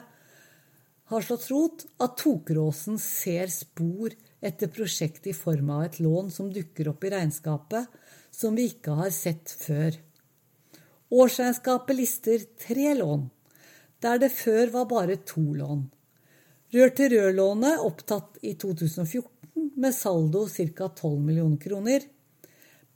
[1.11, 6.53] har slått rot at Tokeråsen ser spor etter prosjektet i form av et lån som
[6.55, 7.99] dukker opp i regnskapet,
[8.33, 9.97] som vi ikke har sett før.
[11.13, 13.27] Årsregnskapet lister tre lån,
[14.01, 15.85] der det før var bare to lån.
[16.73, 20.89] Rør-til-rør-lånet opptatt i 2014 med saldo ca.
[20.89, 22.01] 12 millioner kroner.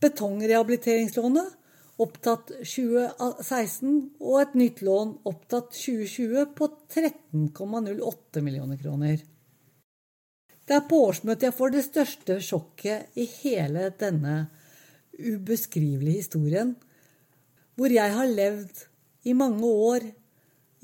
[0.01, 1.53] Betongrehabiliteringslånet
[2.01, 9.21] opptatt 2016 og et nytt lån opptatt 2020 på 13,08 millioner kroner.
[10.67, 14.37] Det er på årsmøtet jeg får det største sjokket i hele denne
[15.19, 16.75] ubeskrivelige historien,
[17.77, 18.83] hvor jeg har levd
[19.27, 20.05] i mange år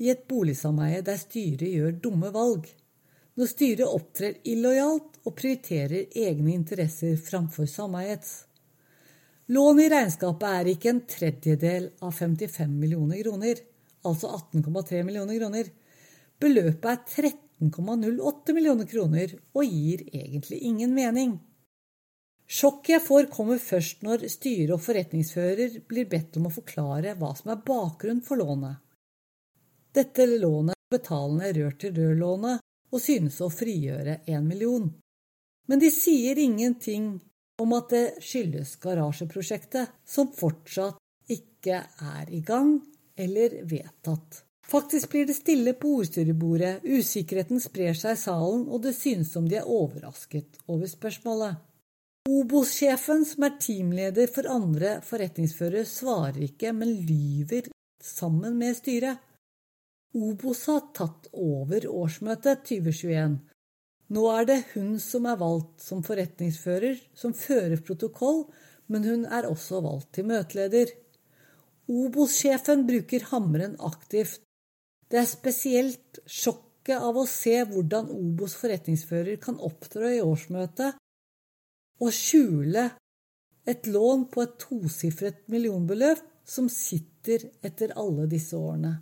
[0.02, 2.66] i et boligsameie der styret gjør dumme valg,
[3.34, 8.44] når styret opptrer illojalt og prioriterer egne interesser framfor sameiets.
[9.52, 13.58] Lånet i regnskapet er ikke en tredjedel av 55 millioner kroner,
[14.06, 15.72] altså 18,3 millioner kroner.
[16.40, 21.36] Beløpet er 13,08 millioner kroner og gir egentlig ingen mening.
[22.44, 27.32] Sjokket jeg får, kommer først når styre og forretningsfører blir bedt om å forklare hva
[27.38, 28.82] som er bakgrunnen for lånet.
[29.94, 32.64] Dette lånet er betalende rør-til-rør-lånet
[32.94, 34.90] og synes å frigjøre én million.
[35.66, 37.14] Men de sier ingenting
[37.62, 40.98] om at det skyldes garasjeprosjektet, som fortsatt
[41.30, 42.76] ikke er i gang
[43.16, 44.42] eller vedtatt.
[44.64, 49.48] Faktisk blir det stille på ordstyrebordet, usikkerheten sprer seg i salen, og det synes som
[49.48, 51.60] de er overrasket over spørsmålet.
[52.24, 57.68] Obos-sjefen, som er teamleder for andre forretningsførere, svarer ikke, men lyver
[58.00, 59.20] sammen med styret.
[60.16, 63.36] Obos har tatt over årsmøtet 2021.
[64.16, 68.44] Nå er det hun som er valgt som forretningsfører, som fører protokoll,
[68.88, 70.96] men hun er også valgt til møteleder.
[71.92, 74.40] Obos-sjefen bruker hammeren aktivt.
[75.12, 80.96] Det er spesielt sjokket av å se hvordan Obos forretningsfører kan opptre i årsmøtet
[82.04, 82.88] å skjule
[83.68, 88.98] et lån på et tosifret millionbeløp som sitter etter alle disse årene.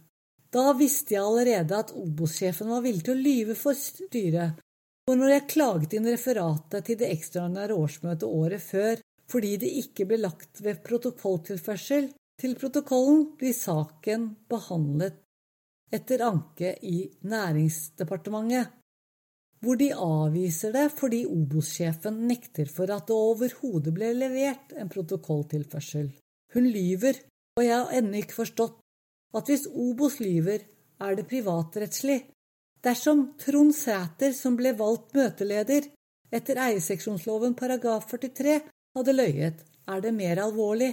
[0.53, 4.61] Da visste jeg allerede at Obos-sjefen var villig til å lyve for styret,
[5.09, 9.01] for når jeg klaget inn referatet til det ekstraordinære årsmøtet året før
[9.33, 12.11] fordi det ikke ble lagt ved protokolltilførsel
[12.43, 15.19] til protokollen, blir saken behandlet
[15.93, 18.82] etter anke i Næringsdepartementet
[19.63, 26.11] hvor de avviser det fordi Obos-sjefen nekter for at det overhodet ble levert en protokolltilførsel.
[26.55, 27.21] Hun lyver,
[27.57, 28.79] og jeg har ennå ikke forstått
[29.39, 30.67] at hvis Obos lyver,
[31.03, 32.19] er det privatrettslig.
[32.83, 35.87] Dersom Trond Sæter, som ble valgt møteleder
[36.35, 38.59] etter eierseksjonsloven paragraf 43,
[38.99, 40.93] hadde løyet, er det mer alvorlig,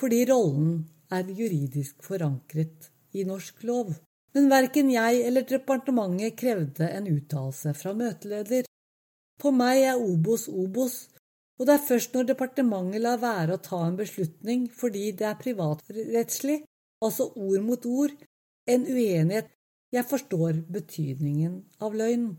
[0.00, 0.78] fordi rollen
[1.12, 3.92] er juridisk forankret i norsk lov.
[4.36, 8.66] Men verken jeg eller departementet krevde en uttalelse fra møteleder.
[9.40, 10.96] På meg er Obos Obos,
[11.56, 15.40] og det er først når departementet lar være å ta en beslutning fordi det er
[15.40, 16.58] privatrettslig,
[17.00, 18.12] altså ord mot ord,
[18.68, 19.48] en uenighet
[19.94, 22.34] jeg forstår betydningen av løgn.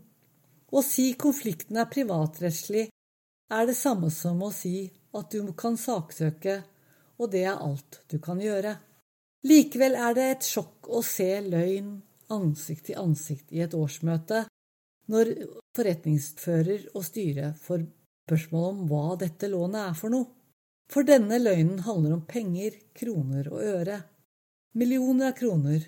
[0.70, 2.86] Å si konflikten er privatrettslig
[3.50, 4.84] er det samme som å si
[5.18, 6.60] at du kan saksøke,
[7.18, 8.76] og det er alt du kan gjøre.
[9.46, 11.92] Likevel er det et sjokk å se løgn
[12.34, 14.42] ansikt til ansikt i et årsmøte
[15.12, 15.30] når
[15.76, 17.84] forretningsfører og styre får
[18.28, 20.28] spørsmål om hva dette lånet er for noe.
[20.88, 23.98] For denne løgnen handler om penger, kroner og øre.
[24.76, 25.84] Millioner av kroner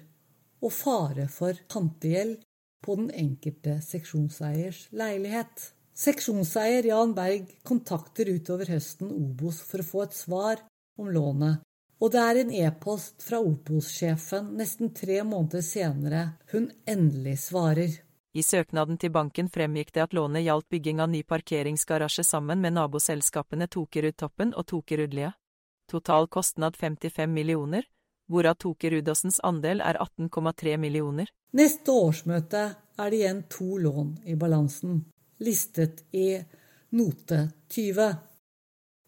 [0.60, 2.40] og fare for pantegjeld
[2.84, 5.70] på den enkelte seksjonseiers leilighet.
[5.96, 10.62] Seksjonseier Jan Berg kontakter utover høsten Obos for å få et svar
[11.00, 11.60] om lånet,
[12.00, 16.22] og det er en e-post fra Opos-sjefen nesten tre måneder senere
[16.52, 17.98] hun endelig svarer.
[18.32, 22.76] I søknaden til banken fremgikk det at lånet gjaldt bygging av ny parkeringsgarasje sammen med
[22.76, 25.32] naboselskapene Tokerud-Toppen og Tokerud-Lia.
[25.90, 27.84] Total kostnad 55 millioner,
[28.30, 31.28] hvorav Tokerud-Åsens andel er 18,3 millioner.
[31.58, 32.62] Neste årsmøte
[32.96, 35.02] er det igjen to lån i balansen,
[35.42, 36.38] listet i
[36.94, 38.29] note 20.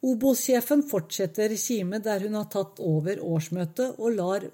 [0.03, 4.47] Obos-sjefen fortsetter regimet der hun har tatt over årsmøtet og lar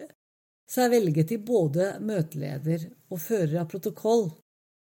[0.68, 4.28] seg velge til både møteleder og fører av protokoll.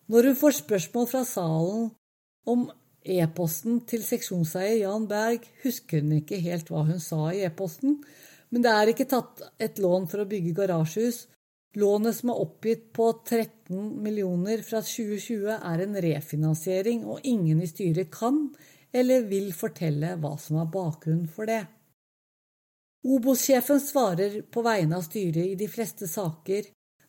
[0.10, 1.90] Når hun får spørsmål fra salen
[2.50, 2.66] om
[3.08, 8.00] e-posten til seksjonseier Jan Berg, husker hun ikke helt hva hun sa i e-posten,
[8.50, 11.26] men det er ikke tatt et lån for å bygge garasjehus.
[11.78, 17.70] Lånet som er oppgitt på 13 millioner fra 2020, er en refinansiering, og ingen i
[17.70, 18.48] styret kan
[18.92, 21.64] eller vil fortelle hva som er bakgrunnen for det.
[23.08, 26.66] Obos-sjefen svarer på vegne av styret i de fleste saker,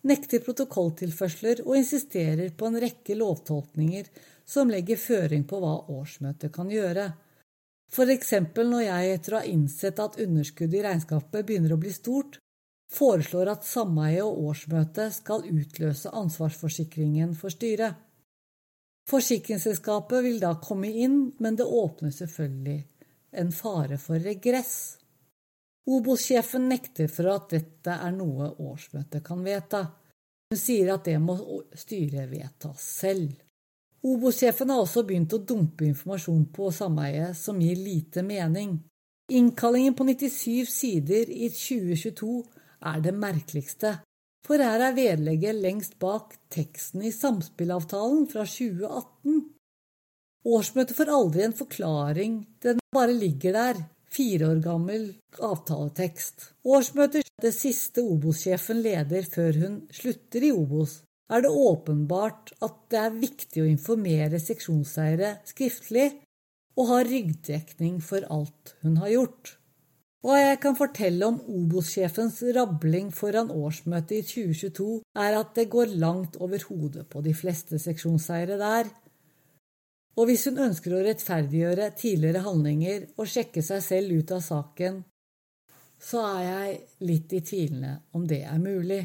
[0.07, 4.11] nekter protokolltilførsler og insisterer på en rekke lovtolkninger
[4.49, 7.09] som legger føring på hva årsmøtet kan gjøre.
[7.93, 11.93] For eksempel når jeg, etter å ha innsett at underskuddet i regnskapet begynner å bli
[11.95, 12.39] stort,
[12.93, 17.97] foreslår at sameie og årsmøtet skal utløse ansvarsforsikringen for styret.
[19.09, 22.81] Forsikringsselskapet vil da komme inn, men det åpner selvfølgelig
[23.41, 24.99] en fare for regress.
[25.89, 29.87] Obos-sjefen nekter for at dette er noe årsmøtet kan vedta.
[30.49, 31.39] Hun sier at det må
[31.77, 33.33] styret vedta selv.
[34.05, 38.77] Obos-sjefen har også begynt å dumpe informasjon på sameiet som gir lite mening.
[39.33, 42.37] Innkallingen på 97 sider i 2022
[42.93, 43.97] er det merkeligste.
[44.49, 49.42] For her er vedlegget lengst bak teksten i samspillavtalen fra 2018.
[50.49, 55.05] Årsmøtet får aldri en forklaring, den bare ligger der, fire år gammel
[55.44, 56.46] avtaletekst.
[56.64, 63.03] Årsmøtet det siste Obos-sjefen leder før hun slutter i Obos, er det åpenbart at det
[63.05, 66.09] er viktig å informere seksjonseiere skriftlig
[66.78, 69.58] og ha ryggdekning for alt hun har gjort.
[70.27, 75.95] Og jeg kan fortelle om Obos-sjefens rabling foran årsmøtet i 2022 er at det går
[76.01, 78.91] langt over hodet på de fleste seksjonseiere der.
[80.18, 84.99] Og hvis hun ønsker å rettferdiggjøre tidligere handlinger og sjekke seg selv ut av saken,
[86.03, 86.75] så er jeg
[87.07, 89.05] litt i tvilende om det er mulig.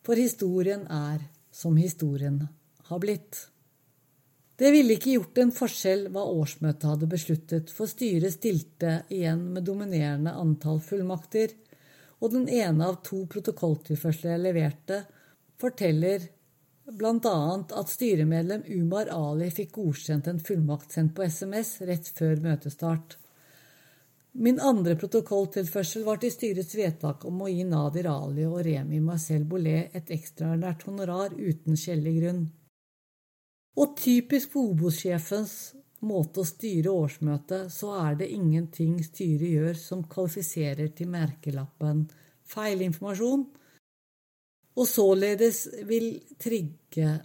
[0.00, 1.20] For historien er
[1.52, 2.40] som historien
[2.88, 3.49] har blitt.
[4.60, 9.64] Det ville ikke gjort en forskjell hva årsmøtet hadde besluttet, for styret stilte igjen med
[9.64, 11.54] dominerende antall fullmakter,
[12.20, 15.00] og den ene av to protokolltilførsler jeg leverte,
[15.60, 16.28] forteller
[16.90, 23.16] annet at styremedlem Umar Ali fikk godkjent en fullmakt sendt på SMS rett før møtestart.
[24.32, 29.48] Min andre protokolltilførsel var til styrets vedtak om å gi Nadir Ali og Remi Marcel
[29.48, 32.48] Bollet et ekstraordinært honorar uten skjellig grunn.
[33.80, 35.54] Og typisk for Obos-sjefens
[36.04, 42.06] måte å styre årsmøtet, så er det ingenting styret gjør som kvalifiserer til merkelappen
[42.50, 43.44] feilinformasjon,
[44.80, 47.18] og således vil trigge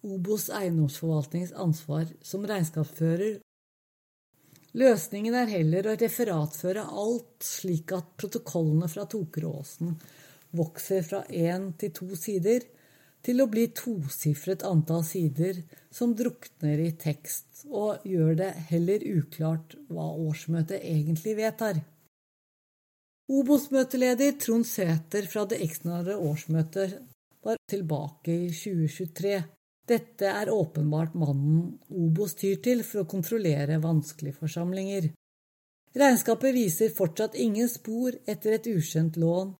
[0.00, 3.40] Obos eiendomsforvaltnings ansvar som regnskapsfører.
[4.80, 9.92] Løsningen er heller å referatføre alt slik at protokollene fra Tokeråsen
[10.56, 12.64] vokser fra én til to sider,
[13.26, 19.76] til å bli tosifret antall sider som drukner i tekst og gjør det heller uklart
[19.90, 21.82] hva årsmøtet egentlig vedtar.
[23.30, 26.96] Obos-møteleder Trond Sæther fra det ekstraordinære årsmøtet
[27.46, 29.36] var tilbake i 2023.
[29.90, 35.10] Dette er åpenbart mannen Obos tyr til for å kontrollere vanskelige forsamlinger.
[36.00, 39.54] Regnskapet viser fortsatt ingen spor etter et ukjent lån,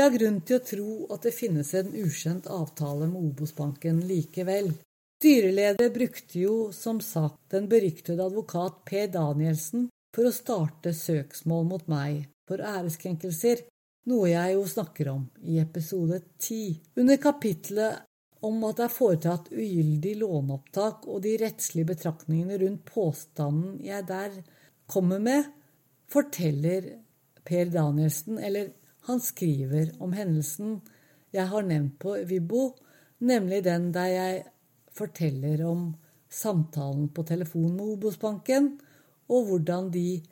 [0.00, 4.72] jeg har grunn til å tro at det finnes en ukjent avtale med Obos-banken likevel.
[5.20, 11.86] Styreleder brukte jo som sagt den beryktede advokat Per Danielsen for å starte søksmål mot
[11.88, 13.62] meg for æreskrenkelser,
[14.10, 16.76] noe jeg jo snakker om i episode ti.
[17.00, 18.04] Under kapitlet
[18.44, 24.36] om at det er foretatt ugyldig låneopptak og de rettslige betraktningene rundt påstanden jeg der
[24.90, 25.48] kommer med,
[26.12, 26.90] forteller
[27.44, 28.72] Per Danielsen, eller
[29.06, 30.78] han skriver om hendelsen
[31.34, 32.74] jeg har nevnt på Vibbo,
[33.18, 34.42] nemlig den der jeg
[34.94, 35.88] forteller om
[36.30, 38.76] samtalen på telefon med Obos-banken,
[39.28, 40.22] og hvordan de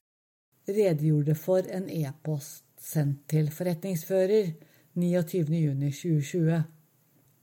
[0.69, 4.53] redegjorde for en e-post sendt til forretningsfører
[4.99, 6.61] 29.6.2020.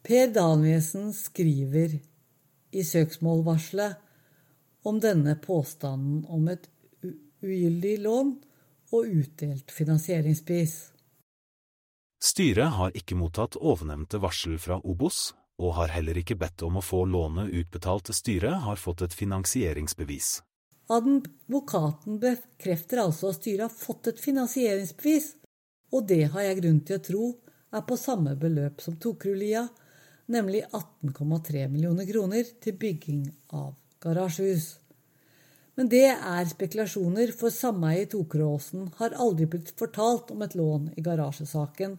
[0.04, 1.98] Per Danielsen skriver
[2.72, 3.96] i søksmålvarselet
[4.88, 6.70] om denne påstanden om et
[7.44, 8.32] ugyldig lån
[8.96, 10.76] og utdelt finansieringspris.
[12.20, 15.30] Styret har ikke mottatt ovennevnte varsel fra Obos,
[15.60, 18.12] og har heller ikke bedt om å få lånet utbetalt.
[18.16, 20.42] Styret har fått et finansieringsbevis.
[20.90, 25.36] Advokaten bekrefter altså at styret har fått et finansieringsbevis,
[25.96, 27.26] og det har jeg grunn til å tro
[27.70, 29.68] er på samme beløp som Tokrulia,
[30.28, 34.79] nemlig 18,3 millioner kroner til bygging av garasjehus.
[35.80, 41.04] Men det er spekulasjoner, for sameiet Tokeråsen har aldri blitt fortalt om et lån i
[41.06, 41.94] garasjesaken,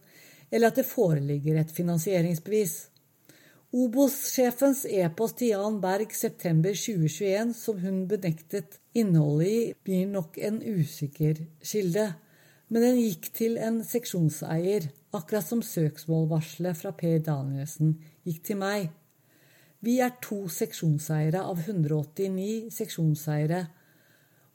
[0.51, 2.75] eller at det foreligger et finansieringsbevis.
[3.73, 10.61] Obos-sjefens e-post til Jan Berg september 2021, som hun benektet innholdet i, blir nok en
[10.61, 12.05] usikker kilde,
[12.69, 17.95] men den gikk til en seksjonseier, akkurat som søksmålvarselet fra Per Danielsen
[18.29, 18.91] gikk til meg.
[19.81, 23.61] Vi er to seksjonseiere av 189 seksjonseiere,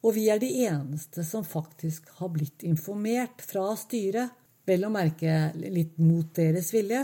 [0.07, 4.31] og vi er de eneste som faktisk har blitt informert fra styret,
[4.67, 7.03] vel å merke litt mot deres vilje,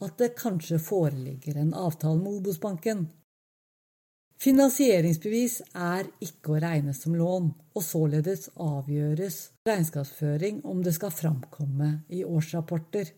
[0.00, 3.06] at det kanskje foreligger en avtale med Obos-banken.
[4.40, 11.90] Finansieringsbevis er ikke å regne som lån, og således avgjøres regnskapsføring om det skal framkomme
[12.08, 13.12] i årsrapporter.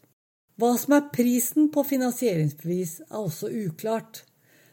[0.60, 4.24] Hva som er prisen på finansieringsbevis er også uklart,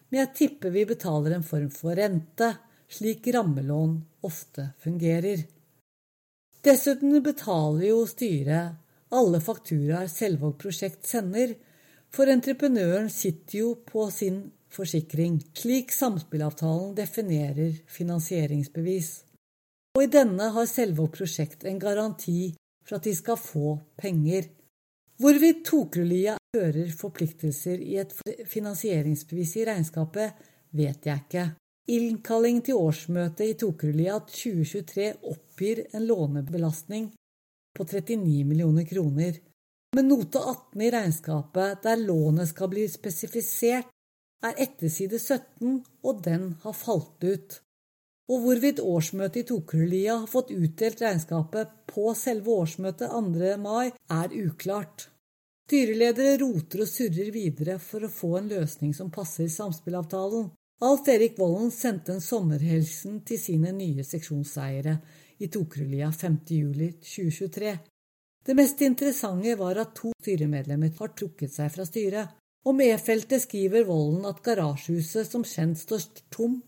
[0.09, 2.51] men jeg tipper vi betaler en form for rente,
[2.89, 3.95] slik rammelån
[4.25, 5.45] ofte fungerer.
[6.65, 8.79] Dessuten betaler jo styret
[9.15, 11.55] alle fakturaer Selvåg prosjekt sender,
[12.13, 14.41] for entreprenøren sitter jo på sin
[14.73, 19.11] forsikring, slik samspillavtalen definerer finansieringsbevis.
[19.97, 22.53] Og i denne har Selvåg prosjekt en garanti
[22.85, 24.49] for at de skal få penger.
[25.19, 28.13] Hvorvidt Tokerlia fører forpliktelser i et
[28.47, 30.37] finansieringsbevis i regnskapet,
[30.71, 31.43] vet jeg ikke.
[31.91, 37.09] Innkalling til årsmøte i Tokerlia 2023 oppgir en lånebelastning
[37.75, 39.41] på 39 millioner kroner.
[39.97, 43.89] Men note 18 i regnskapet, der lånet skal bli spesifisert,
[44.45, 47.59] er etter side 17, og den har falt ut.
[48.29, 53.55] Og hvorvidt årsmøtet i Tokerlia har fått utdelt regnskapet på selve årsmøtet 2.
[53.57, 55.07] mai, er uklart.
[55.69, 60.47] Styreledere roter og surrer videre for å få en løsning som passer samspillavtalen.
[60.85, 64.95] Alf Erik Vollen sendte en sommerhelsen til sine nye seksjonseiere
[65.43, 66.37] i Tokerlia 5.
[66.55, 67.73] juli 2023.
[68.45, 72.37] Det mest interessante var at to styremedlemmer har trukket seg fra styret.
[72.69, 76.59] Om E-feltet skriver Vollen at garasjehuset som kjent står tom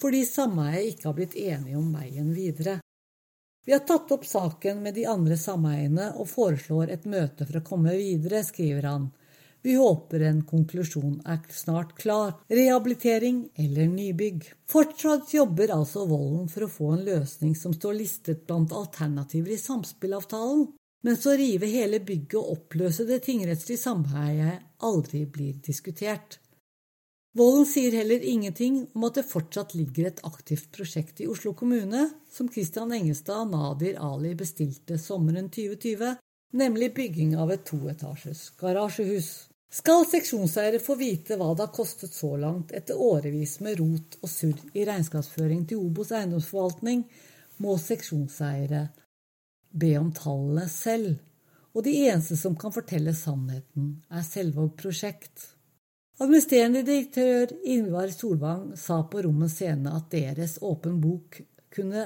[0.00, 2.78] fordi sameiet ikke har blitt enige om veien videre.
[3.66, 7.66] Vi har tatt opp saken med de andre sameiene og foreslår et møte for å
[7.66, 9.10] komme videre, skriver han.
[9.60, 14.46] Vi håper en konklusjon er snart klar, rehabilitering eller nybygg.
[14.72, 19.60] Fortsatt jobber altså Volden for å få en løsning som står listet blant alternativer i
[19.60, 20.70] samspillavtalen
[21.02, 26.38] men så rive hele bygget og oppløse det tingrettslige sameiet aldri blir diskutert.
[27.32, 32.08] Volden sier heller ingenting om at det fortsatt ligger et aktivt prosjekt i Oslo kommune,
[32.26, 36.16] som Christian Engestad og Nadir Ali bestilte sommeren 2020,
[36.58, 39.30] nemlig bygging av et toetasjes garasjehus.
[39.70, 44.32] Skal seksjonseiere få vite hva det har kostet så langt etter årevis med rot og
[44.32, 47.04] surr i regnskapsføring til Obos eiendomsforvaltning,
[47.62, 48.88] må seksjonseiere
[49.70, 51.14] be om tallene selv,
[51.70, 55.59] og de eneste som kan fortelle sannheten, er Selvåg prosjekt.
[56.20, 61.38] Administrerende direktør Ingvar Solvang sa på Rommens Scene at deres Åpen bok
[61.72, 62.02] kunne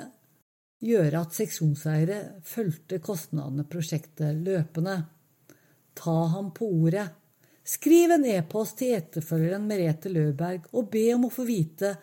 [0.84, 4.94] gjøre at seksjonseiere fulgte kostnadene prosjektet løpende.
[5.98, 7.08] Ta ham på ordet.
[7.66, 11.96] Skriv en e-post til etterfølgeren Merete Løberg og be om å få vite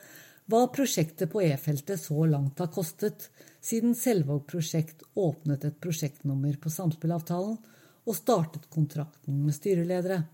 [0.51, 3.29] hva prosjektet på E-feltet så langt har kostet,
[3.63, 7.55] siden Selvåg prosjekt åpnet et prosjektnummer på samspillavtalen
[8.03, 10.25] og startet kontrakten med styreledere.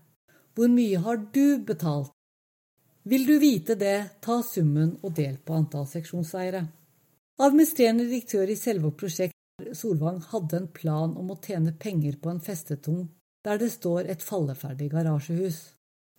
[0.58, 2.10] Hvor mye har du betalt?
[3.06, 6.64] Vil du vite det, ta summen og del på antall seksjonseiere.
[7.46, 9.38] Administrerende direktør i selve prosjekt,
[9.78, 13.06] Solvang, hadde en plan om å tjene penger på en festetung
[13.46, 15.62] der det står et falleferdig garasjehus.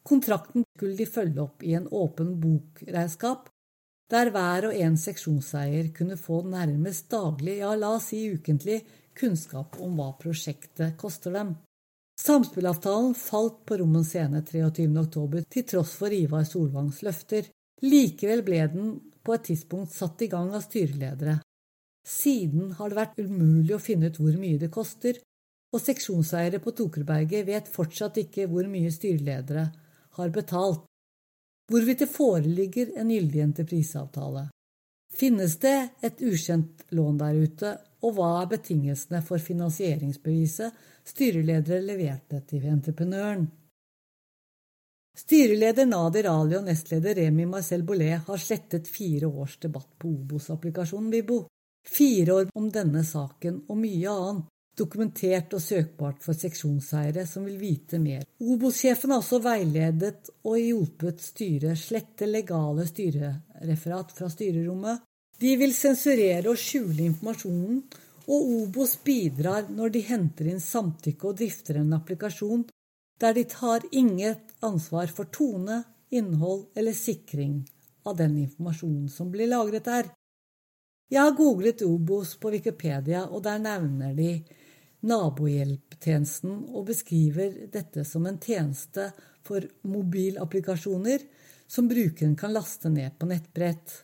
[0.08, 3.52] Kontrakten skulle de følge opp i en åpen bokregnskap
[4.10, 8.86] der hver og en seksjonseier kunne få nærmest daglig, ja la oss si ukentlig,
[9.20, 11.58] kunnskap om hva prosjektet koster dem.
[12.20, 17.48] Samspillavtalen falt på Rommens scene 23.10, til tross for Ivar Solvangs løfter.
[17.86, 18.90] Likevel ble den
[19.24, 21.38] på et tidspunkt satt i gang av styreledere.
[22.04, 25.22] Siden har det vært umulig å finne ut hvor mye det koster,
[25.72, 29.70] og seksjonseiere på Tokerberget vet fortsatt ikke hvor mye styreledere
[30.20, 30.84] har betalt
[31.70, 34.48] hvorvidt det foreligger en gyldig entrepriseavtale.
[35.20, 37.72] Finnes det et ukjent lån der ute,
[38.08, 40.78] og hva er betingelsene for finansieringsbeviset
[41.12, 43.50] styreledere leverte til entreprenøren?
[45.20, 51.12] Styreleder Nadir Ali og nestleder Remi Marcel Bollet har slettet fire års debatt på Obos-applikasjonen
[51.12, 51.42] Vibo.
[51.84, 54.48] Fire år om denne saken og mye annet
[54.80, 58.24] dokumentert og søkbart for seksjonseiere som vil vite mer.
[58.40, 65.04] Obos-sjefen har også veiledet og hjulpet styret slette legale styrereferat fra styrerommet.
[65.40, 67.84] De vil sensurere og skjule informasjonen,
[68.30, 72.68] og Obos bidrar når de henter inn samtykke og drifter en applikasjon
[73.20, 77.64] der de tar inget ansvar for tone, innhold eller sikring
[78.08, 80.12] av den informasjonen som blir lagret der.
[81.10, 84.44] Jeg har googlet Obos på Wikipedia, og der nevner de
[85.10, 89.10] nabohjelptjenesten og beskriver dette som en tjeneste
[89.48, 91.26] for mobilapplikasjoner
[91.70, 93.96] som brukeren kan laste ned på nettbrett.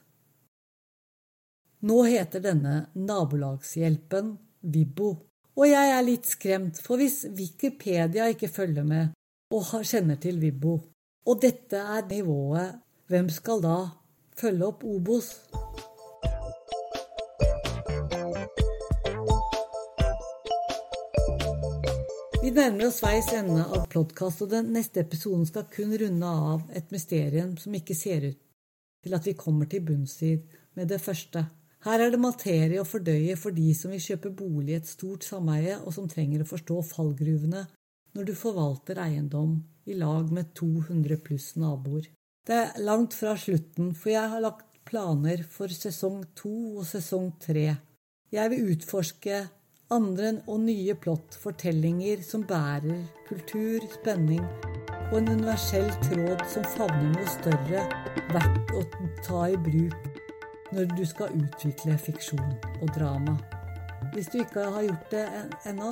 [1.85, 4.31] Nå heter denne nabolagshjelpen
[4.73, 5.09] Vibbo,
[5.53, 9.11] og jeg er litt skremt, for hvis Wikipedia ikke følger med
[9.53, 10.79] og kjenner til Vibbo,
[11.29, 13.75] og dette er nivået, hvem skal da
[14.33, 15.27] følge opp Obos?
[22.41, 26.65] Vi nærmer oss veis ende av podkast, og den neste episoden skal kun runde av
[26.73, 28.41] et mysterium som ikke ser ut
[29.05, 30.33] til at vi kommer til bunns i
[30.73, 31.45] med det første.
[31.85, 35.25] Her er det materie å fordøye for de som vil kjøpe bolig i et stort
[35.27, 37.61] sameie, og som trenger å forstå fallgruvene
[38.17, 42.07] når du forvalter eiendom i lag med 200 pluss naboer.
[42.45, 47.35] Det er langt fra slutten, for jeg har lagt planer for sesong to og sesong
[47.41, 47.67] tre.
[48.33, 49.43] Jeg vil utforske
[49.93, 54.41] andre og nye plott, fortellinger som bærer kultur, spenning
[55.11, 57.87] og en universell tråd som favner noe større,
[58.33, 58.85] verdt å
[59.21, 60.14] ta i bruk
[60.71, 63.37] når du skal utvikle fiksjon og drama.
[64.13, 65.25] Hvis du ikke har gjort det
[65.69, 65.91] ennå,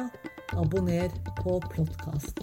[0.53, 1.09] abonner
[1.41, 2.39] på Plottkast.